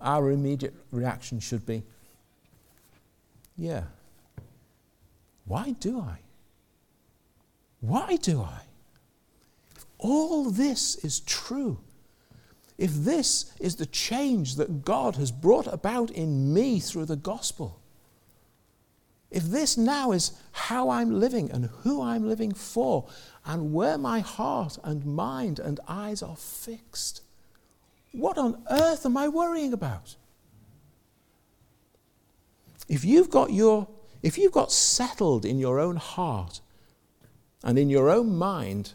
our 0.00 0.30
immediate 0.30 0.74
reaction 0.90 1.40
should 1.40 1.66
be? 1.66 1.82
Yeah. 3.56 3.84
Why 5.44 5.72
do 5.72 6.00
I? 6.00 6.20
Why 7.80 8.16
do 8.16 8.42
I? 8.42 8.62
If 9.74 9.86
all 9.98 10.50
this 10.50 10.96
is 10.96 11.20
true, 11.20 11.78
if 12.78 12.92
this 12.92 13.52
is 13.58 13.76
the 13.76 13.86
change 13.86 14.56
that 14.56 14.84
God 14.84 15.16
has 15.16 15.30
brought 15.30 15.66
about 15.66 16.10
in 16.10 16.52
me 16.52 16.80
through 16.80 17.06
the 17.06 17.16
gospel, 17.16 17.80
if 19.30 19.44
this 19.44 19.76
now 19.76 20.12
is 20.12 20.32
how 20.52 20.90
I'm 20.90 21.20
living 21.20 21.50
and 21.50 21.66
who 21.82 22.02
I'm 22.02 22.28
living 22.28 22.52
for, 22.52 23.06
and 23.44 23.72
where 23.72 23.96
my 23.96 24.20
heart 24.20 24.78
and 24.82 25.06
mind 25.06 25.58
and 25.58 25.78
eyes 25.86 26.22
are 26.22 26.36
fixed, 26.36 27.22
what 28.12 28.36
on 28.36 28.62
earth 28.70 29.06
am 29.06 29.16
I 29.16 29.28
worrying 29.28 29.72
about? 29.72 30.16
If 32.88 33.04
you've 33.04 33.30
got 33.30 33.52
your 33.52 33.88
if 34.22 34.36
you've 34.36 34.52
got 34.52 34.70
settled 34.70 35.46
in 35.46 35.58
your 35.58 35.78
own 35.78 35.96
heart 35.96 36.60
and 37.62 37.78
in 37.78 37.90
your 37.90 38.08
own 38.08 38.36
mind 38.36 38.92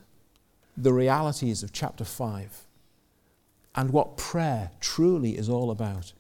the 0.78 0.93
realities 0.93 1.63
of 1.63 1.71
chapter 1.71 2.04
5, 2.04 2.65
and 3.75 3.91
what 3.91 4.17
prayer 4.17 4.71
truly 4.80 5.38
is 5.38 5.49
all 5.49 5.71
about. 5.71 6.13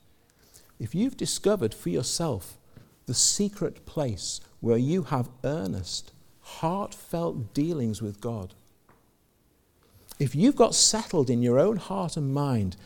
If 0.79 0.93
you've 0.93 1.17
discovered 1.17 1.73
for 1.73 1.89
yourself 1.89 2.57
the 3.05 3.13
secret 3.13 3.85
place 3.85 4.39
where 4.59 4.77
you 4.77 5.03
have 5.03 5.29
earnest, 5.43 6.11
heartfelt 6.41 7.53
dealings 7.53 8.01
with 8.01 8.21
God, 8.21 8.53
if 10.19 10.33
you've 10.33 10.55
got 10.55 10.75
settled 10.75 11.29
in 11.29 11.41
your 11.41 11.59
own 11.59 11.77
heart 11.77 12.15
and 12.15 12.33
mind 12.33 12.77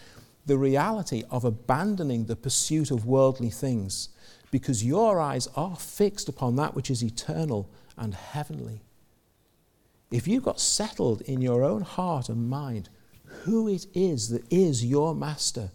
the 0.45 0.57
reality 0.57 1.23
of 1.29 1.45
abandoning 1.45 2.25
the 2.25 2.35
pursuit 2.35 2.89
of 2.89 3.05
worldly 3.05 3.51
things 3.51 4.09
because 4.49 4.83
your 4.83 5.19
eyes 5.19 5.47
are 5.55 5.75
fixed 5.75 6.27
upon 6.27 6.55
that 6.55 6.73
which 6.73 6.89
is 6.89 7.03
eternal 7.03 7.69
and 7.97 8.15
heavenly, 8.15 8.81
if 10.11 10.27
you've 10.27 10.43
got 10.43 10.59
settled 10.59 11.21
in 11.21 11.41
your 11.41 11.63
own 11.63 11.81
heart 11.81 12.29
and 12.29 12.49
mind 12.49 12.89
who 13.43 13.67
it 13.67 13.85
is 13.93 14.29
that 14.29 14.43
is 14.51 14.83
your 14.83 15.13
master, 15.13 15.71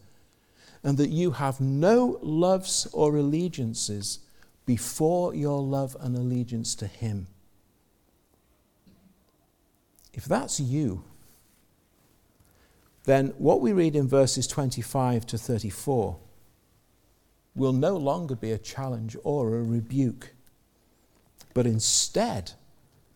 and 0.83 0.99
that 0.99 1.09
you 1.09 1.33
have 1.33 1.61
no 1.61 2.19
loves 2.21 2.87
or 2.93 3.17
allegiances 3.17 4.19
before 4.67 5.35
your 5.35 5.63
love 5.63 5.97
and 6.01 6.17
allegiance 6.17 6.75
to 6.75 6.87
him. 6.87 7.27
If 10.13 10.25
that's 10.25 10.61
you, 10.61 11.05
then 13.05 13.29
what 13.39 13.61
we 13.61 13.73
read 13.73 13.97
in 13.97 14.09
verses 14.09 14.47
25 14.47 15.27
to 15.27 15.39
34 15.39 16.19
will 17.55 17.73
no 17.73 17.97
longer 17.97 18.35
be 18.35 18.51
a 18.51 18.59
challenge 18.59 19.17
or 19.25 19.57
a 19.57 19.63
rebuke, 19.63 20.35
but 21.53 21.67
instead 21.67 22.53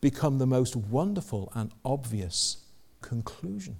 become 0.01 0.38
the 0.38 0.46
most 0.46 0.76
wonderful 0.76 1.51
and 1.55 1.72
obvious 1.84 2.59
conclusion. 3.01 3.76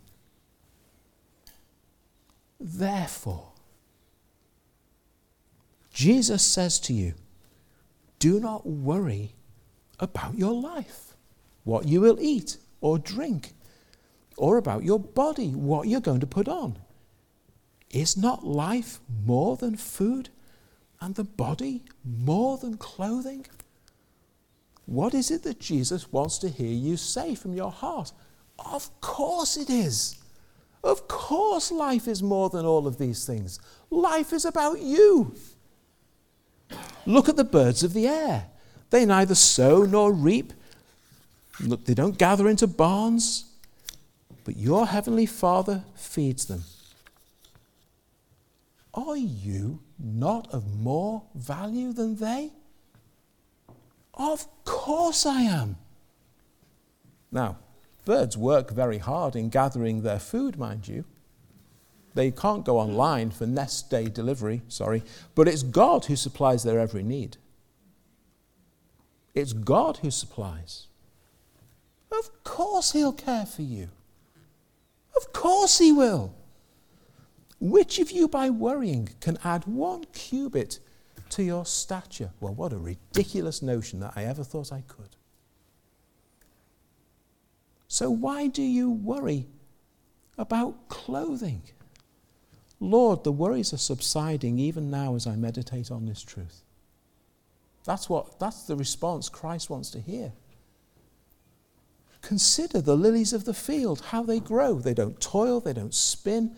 Therefore, 2.61 3.53
Jesus 5.93 6.45
says 6.45 6.79
to 6.81 6.93
you, 6.93 7.15
do 8.19 8.41
not 8.41 8.67
worry 8.67 9.35
about 10.01 10.37
your 10.37 10.53
life, 10.55 11.17
what 11.65 11.87
you 11.87 12.01
will 12.01 12.19
eat 12.21 12.57
or 12.81 12.99
drink, 12.99 13.53
or 14.37 14.57
about 14.57 14.85
your 14.85 15.01
body, 15.01 15.51
what 15.51 15.89
you're 15.89 16.01
going 16.01 16.21
to 16.21 16.27
put 16.27 16.49
on. 16.49 16.79
Is 17.91 18.17
not 18.17 18.45
life 18.45 19.01
more 19.25 19.57
than 19.57 19.77
food, 19.77 20.29
and 21.01 21.15
the 21.15 21.25
body 21.25 21.83
more 22.05 22.59
than 22.59 22.77
clothing? 22.77 23.47
What 24.89 25.13
is 25.13 25.31
it 25.31 25.43
that 25.43 25.61
Jesus 25.61 26.11
wants 26.11 26.39
to 26.39 26.49
hear 26.49 26.73
you 26.73 26.97
say 26.97 27.35
from 27.35 27.53
your 27.53 27.71
heart? 27.71 28.11
Of 28.59 28.91
course 29.03 29.59
it 29.59 29.69
is. 29.69 30.17
Of 30.83 31.07
course, 31.09 31.71
life 31.71 32.09
is 32.09 32.23
more 32.23 32.49
than 32.49 32.65
all 32.65 32.87
of 32.87 32.97
these 32.97 33.27
things. 33.27 33.61
Life 33.91 34.33
is 34.33 34.47
about 34.47 34.81
you. 34.81 35.35
Look 37.05 37.29
at 37.29 37.37
the 37.37 37.45
birds 37.45 37.83
of 37.83 37.93
the 37.93 38.09
air. 38.09 38.47
They 38.89 39.05
neither 39.05 39.35
sow 39.35 39.83
nor 39.85 40.11
reap, 40.11 40.55
Look, 41.61 41.85
they 41.85 41.95
don't 41.95 42.17
gather 42.17 42.49
into 42.49 42.67
barns, 42.67 43.45
but 44.45 44.57
your 44.57 44.87
heavenly 44.87 45.27
Father 45.27 45.85
feeds 45.97 46.47
them. 46.47 46.65
Are 48.95 49.17
you 49.17 49.81
not 49.99 50.49
of 50.55 50.75
more 50.79 51.25
value 51.35 51.93
than 51.93 52.17
they? 52.17 52.53
Of 54.19 54.47
course 54.65 55.25
I 55.25 55.43
am. 55.43 55.77
Now, 57.31 57.59
birds 58.05 58.37
work 58.37 58.73
very 58.73 58.99
hard 58.99 59.37
in 59.37 59.49
gathering 59.49 60.03
their 60.03 60.19
food, 60.19 60.59
mind 60.59 60.89
you. 60.89 61.05
They 62.15 62.33
can't 62.33 62.65
go 62.65 62.79
online 62.79 63.31
for 63.31 63.47
nest 63.47 63.91
day 63.91 64.09
delivery, 64.09 64.63
sorry, 64.67 65.05
but 65.37 65.47
it's 65.47 65.63
God 65.63 66.07
who 66.07 66.17
supplies 66.17 66.65
their 66.65 66.81
every 66.81 67.05
need. 67.05 67.37
It's 69.35 69.53
God 69.53 69.99
who 69.99 70.11
supplies. 70.11 70.89
Of 72.11 72.43
course 72.43 72.91
He'll 72.93 73.13
care 73.13 73.47
for 73.47 73.63
you. 73.63 73.91
Of 75.17 75.33
course 75.33 75.79
He 75.79 75.93
will. 75.93 76.35
Which 77.61 77.99
of 77.99 78.11
you, 78.11 78.27
by 78.27 78.51
worrying, 78.51 79.11
can 79.21 79.39
add 79.45 79.67
one 79.67 80.05
cubit 80.13 80.81
to 81.31 81.43
your 81.43 81.65
stature? 81.65 82.31
Well, 82.41 82.55
what 82.55 82.73
a 82.73 82.79
ridiculous 82.79 83.63
notion 83.63 84.01
that 84.01 84.15
I 84.17 84.25
ever 84.25 84.45
thought 84.45 84.73
I 84.73 84.83
could. 84.87 85.17
So, 87.89 88.11
why 88.11 88.49
do 88.49 88.63
you 88.63 88.91
worry 88.91 89.47
about 90.37 90.89
clothing? 90.89 91.63
Lord, 92.81 93.25
the 93.25 93.33
worries 93.33 93.73
are 93.73 93.79
subsiding 93.79 94.59
even 94.59 94.91
now 94.91 95.15
as 95.15 95.27
I 95.27 95.35
meditate 95.35 95.91
on 95.91 96.07
this 96.07 96.23
truth. 96.23 96.63
That's, 97.85 98.09
what, 98.09 98.39
that's 98.39 98.65
the 98.65 98.77
response 98.77 99.29
Christ 99.29 99.71
wants 99.71 99.91
to 99.93 100.01
hear. 100.01 100.33
Consider 102.21 102.81
the 102.81 102.97
lilies 102.97 103.33
of 103.33 103.45
the 103.45 103.55
field, 103.55 104.03
how 104.07 104.23
they 104.23 104.41
grow. 104.41 104.75
They 104.75 104.95
don't 104.95 105.21
toil, 105.21 105.61
they 105.61 105.73
don't 105.73 105.95
spin. 105.95 106.55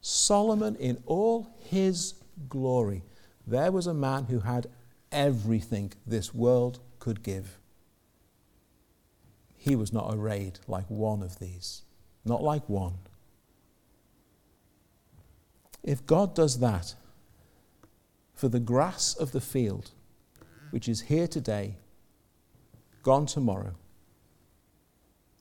Solomon, 0.00 0.74
in 0.76 1.02
all 1.06 1.54
his 1.60 2.14
glory, 2.48 3.02
there 3.48 3.72
was 3.72 3.86
a 3.86 3.94
man 3.94 4.24
who 4.24 4.40
had 4.40 4.66
everything 5.10 5.92
this 6.06 6.34
world 6.34 6.80
could 6.98 7.22
give. 7.22 7.58
He 9.56 9.74
was 9.74 9.92
not 9.92 10.14
arrayed 10.14 10.58
like 10.66 10.88
one 10.88 11.22
of 11.22 11.38
these, 11.38 11.82
not 12.24 12.42
like 12.42 12.68
one. 12.68 12.94
If 15.82 16.06
God 16.06 16.34
does 16.34 16.58
that 16.58 16.94
for 18.34 18.48
the 18.48 18.60
grass 18.60 19.14
of 19.14 19.32
the 19.32 19.40
field, 19.40 19.92
which 20.70 20.88
is 20.88 21.02
here 21.02 21.26
today, 21.26 21.76
gone 23.02 23.24
tomorrow, 23.24 23.74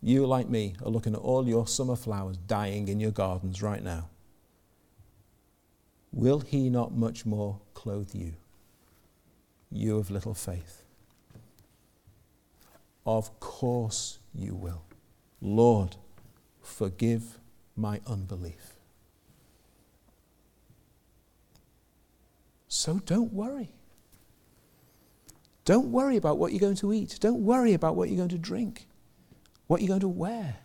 you, 0.02 0.26
like 0.26 0.48
me, 0.48 0.76
are 0.84 0.92
looking 0.92 1.14
at 1.14 1.20
all 1.20 1.48
your 1.48 1.68
summer 1.68 1.96
flowers 1.96 2.38
dying 2.38 2.88
in 2.88 3.00
your 3.00 3.12
gardens 3.12 3.62
right 3.62 3.84
now. 3.84 4.10
Will 6.12 6.40
He 6.40 6.70
not 6.70 6.94
much 6.94 7.26
more 7.26 7.60
clothe 7.74 8.14
you, 8.14 8.34
you 9.72 9.98
of 9.98 10.10
little 10.10 10.34
faith? 10.34 10.84
Of 13.06 13.40
course 13.40 14.20
you 14.34 14.54
will. 14.56 14.84
Lord, 15.42 15.96
forgive 16.62 17.40
my 17.76 18.02
unbelief. 18.08 18.74
So 22.68 23.00
don't 23.06 23.34
worry. 23.34 23.72
Don't 25.64 25.92
worry 25.92 26.16
about 26.16 26.38
what 26.38 26.52
you're 26.52 26.60
going 26.60 26.76
to 26.78 26.94
eat. 26.94 27.18
Don't 27.20 27.44
worry 27.44 27.74
about 27.74 27.96
what 27.96 28.10
you're 28.10 28.18
going 28.18 28.30
to 28.30 28.38
drink. 28.38 28.88
What 29.68 29.82
you're 29.82 29.84
you 29.84 29.88
going 29.88 30.02
to 30.02 30.08
wear? 30.08 30.58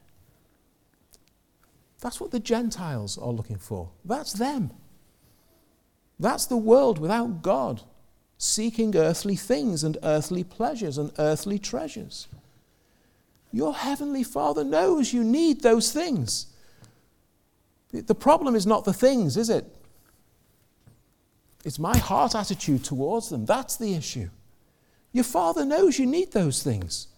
That's 2.00 2.20
what 2.20 2.30
the 2.30 2.40
Gentiles 2.40 3.18
are 3.18 3.30
looking 3.30 3.58
for. 3.58 3.90
That's 4.04 4.32
them. 4.32 4.72
That's 6.22 6.46
the 6.46 6.56
world 6.56 7.00
without 7.00 7.42
God, 7.42 7.82
seeking 8.38 8.96
earthly 8.96 9.34
things 9.34 9.82
and 9.82 9.98
earthly 10.04 10.44
pleasures 10.44 10.96
and 10.96 11.10
earthly 11.18 11.58
treasures. 11.58 12.28
Your 13.50 13.74
heavenly 13.74 14.22
Father 14.22 14.62
knows 14.62 15.12
you 15.12 15.24
need 15.24 15.62
those 15.62 15.92
things. 15.92 16.46
The 17.90 18.14
problem 18.14 18.54
is 18.54 18.66
not 18.66 18.84
the 18.84 18.92
things, 18.92 19.36
is 19.36 19.50
it? 19.50 19.66
It's 21.64 21.80
my 21.80 21.98
heart 21.98 22.36
attitude 22.36 22.84
towards 22.84 23.28
them. 23.28 23.44
That's 23.44 23.76
the 23.76 23.94
issue. 23.94 24.30
Your 25.12 25.24
Father 25.24 25.64
knows 25.64 25.98
you 25.98 26.06
need 26.06 26.32
those 26.32 26.62
things. 26.62 27.08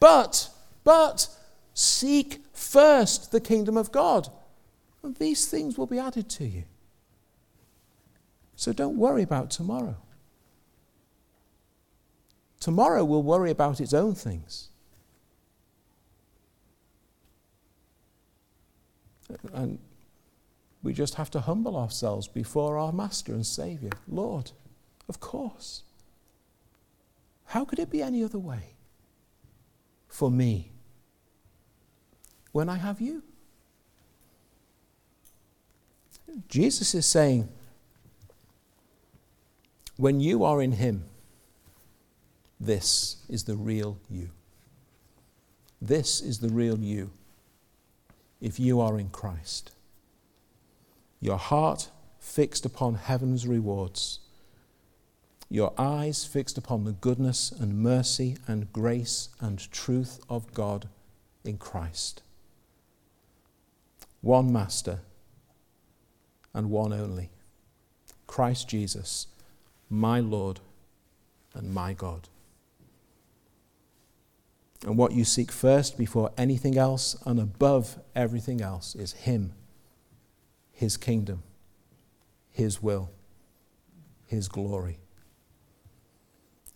But 0.00 0.50
but 0.82 1.28
seek 1.74 2.42
first 2.52 3.30
the 3.30 3.40
kingdom 3.40 3.76
of 3.76 3.92
God, 3.92 4.28
and 5.04 5.14
these 5.14 5.46
things 5.46 5.78
will 5.78 5.86
be 5.86 6.00
added 6.00 6.28
to 6.30 6.44
you. 6.44 6.64
So 8.56 8.72
don't 8.72 8.96
worry 8.96 9.22
about 9.22 9.50
tomorrow. 9.50 9.96
Tomorrow 12.60 13.04
will 13.04 13.22
worry 13.22 13.50
about 13.50 13.80
its 13.80 13.92
own 13.92 14.14
things. 14.14 14.68
And 19.52 19.78
we 20.82 20.92
just 20.92 21.14
have 21.14 21.30
to 21.32 21.40
humble 21.40 21.76
ourselves 21.76 22.28
before 22.28 22.78
our 22.78 22.92
Master 22.92 23.32
and 23.32 23.46
Saviour. 23.46 23.92
Lord, 24.06 24.52
of 25.08 25.18
course. 25.18 25.82
How 27.46 27.64
could 27.64 27.78
it 27.78 27.90
be 27.90 28.02
any 28.02 28.22
other 28.22 28.38
way 28.38 28.74
for 30.08 30.30
me? 30.30 30.72
when 32.52 32.68
I 32.68 32.76
have 32.76 33.00
you. 33.00 33.22
Jesus 36.48 36.94
is 36.94 37.04
saying, 37.04 37.48
when 40.02 40.18
you 40.18 40.42
are 40.42 40.60
in 40.60 40.72
Him, 40.72 41.04
this 42.58 43.18
is 43.28 43.44
the 43.44 43.54
real 43.54 43.98
you. 44.10 44.30
This 45.80 46.20
is 46.20 46.40
the 46.40 46.48
real 46.48 46.76
you 46.80 47.10
if 48.40 48.58
you 48.58 48.80
are 48.80 48.98
in 48.98 49.10
Christ. 49.10 49.70
Your 51.20 51.38
heart 51.38 51.88
fixed 52.18 52.66
upon 52.66 52.94
heaven's 52.96 53.46
rewards, 53.46 54.18
your 55.48 55.72
eyes 55.78 56.24
fixed 56.24 56.58
upon 56.58 56.82
the 56.82 56.92
goodness 56.92 57.52
and 57.52 57.78
mercy 57.78 58.36
and 58.48 58.72
grace 58.72 59.28
and 59.40 59.70
truth 59.70 60.18
of 60.28 60.52
God 60.52 60.88
in 61.44 61.58
Christ 61.58 62.22
one 64.22 64.52
Master, 64.52 65.00
and 66.54 66.70
one 66.70 66.92
only 66.92 67.30
Christ 68.26 68.68
Jesus, 68.68 69.26
my 69.92 70.20
Lord 70.20 70.58
and 71.54 71.72
my 71.72 71.92
God. 71.92 72.28
And 74.84 74.96
what 74.96 75.12
you 75.12 75.24
seek 75.24 75.52
first 75.52 75.96
before 75.96 76.32
anything 76.36 76.76
else 76.76 77.14
and 77.24 77.38
above 77.38 77.98
everything 78.16 78.60
else 78.60 78.94
is 78.94 79.12
Him, 79.12 79.52
His 80.72 80.96
kingdom, 80.96 81.42
His 82.50 82.82
will, 82.82 83.10
His 84.26 84.48
glory. 84.48 84.98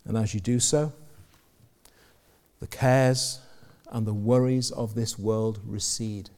And 0.05 0.15
as 0.15 0.33
you 0.33 0.39
do 0.39 0.59
so, 0.59 0.93
the 2.59 2.67
cares 2.67 3.39
and 3.91 4.05
the 4.05 4.13
worries 4.13 4.71
of 4.71 4.95
this 4.95 5.17
world 5.17 5.59
recede 5.65 6.29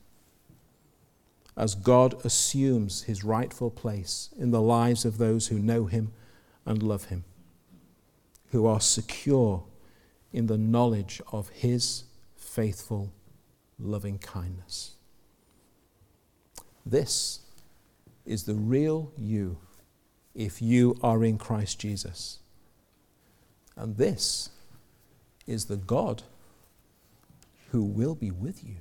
as 1.59 1.75
God 1.75 2.25
assumes 2.25 3.03
his 3.03 3.25
rightful 3.25 3.69
place 3.69 4.29
in 4.39 4.51
the 4.51 4.61
lives 4.61 5.03
of 5.03 5.17
those 5.17 5.47
who 5.47 5.59
know 5.59 5.85
him 5.85 6.13
and 6.69 6.83
love 6.83 7.05
him, 7.05 7.25
who 8.51 8.67
are 8.67 8.79
secure 8.79 9.63
in 10.31 10.45
the 10.45 10.57
knowledge 10.57 11.19
of 11.31 11.49
his 11.49 12.03
faithful, 12.37 13.11
loving 13.79 14.19
kindness. 14.19 14.95
This 16.85 17.39
is 18.25 18.43
the 18.43 18.53
real 18.53 19.11
you 19.17 19.57
if 20.35 20.61
you 20.61 20.95
are 21.01 21.23
in 21.23 21.39
Christ 21.39 21.79
Jesus. 21.79 22.39
And 23.75 23.97
this 23.97 24.51
is 25.47 25.65
the 25.65 25.77
God 25.77 26.21
who 27.71 27.81
will 27.81 28.13
be 28.13 28.29
with 28.29 28.63
you. 28.63 28.75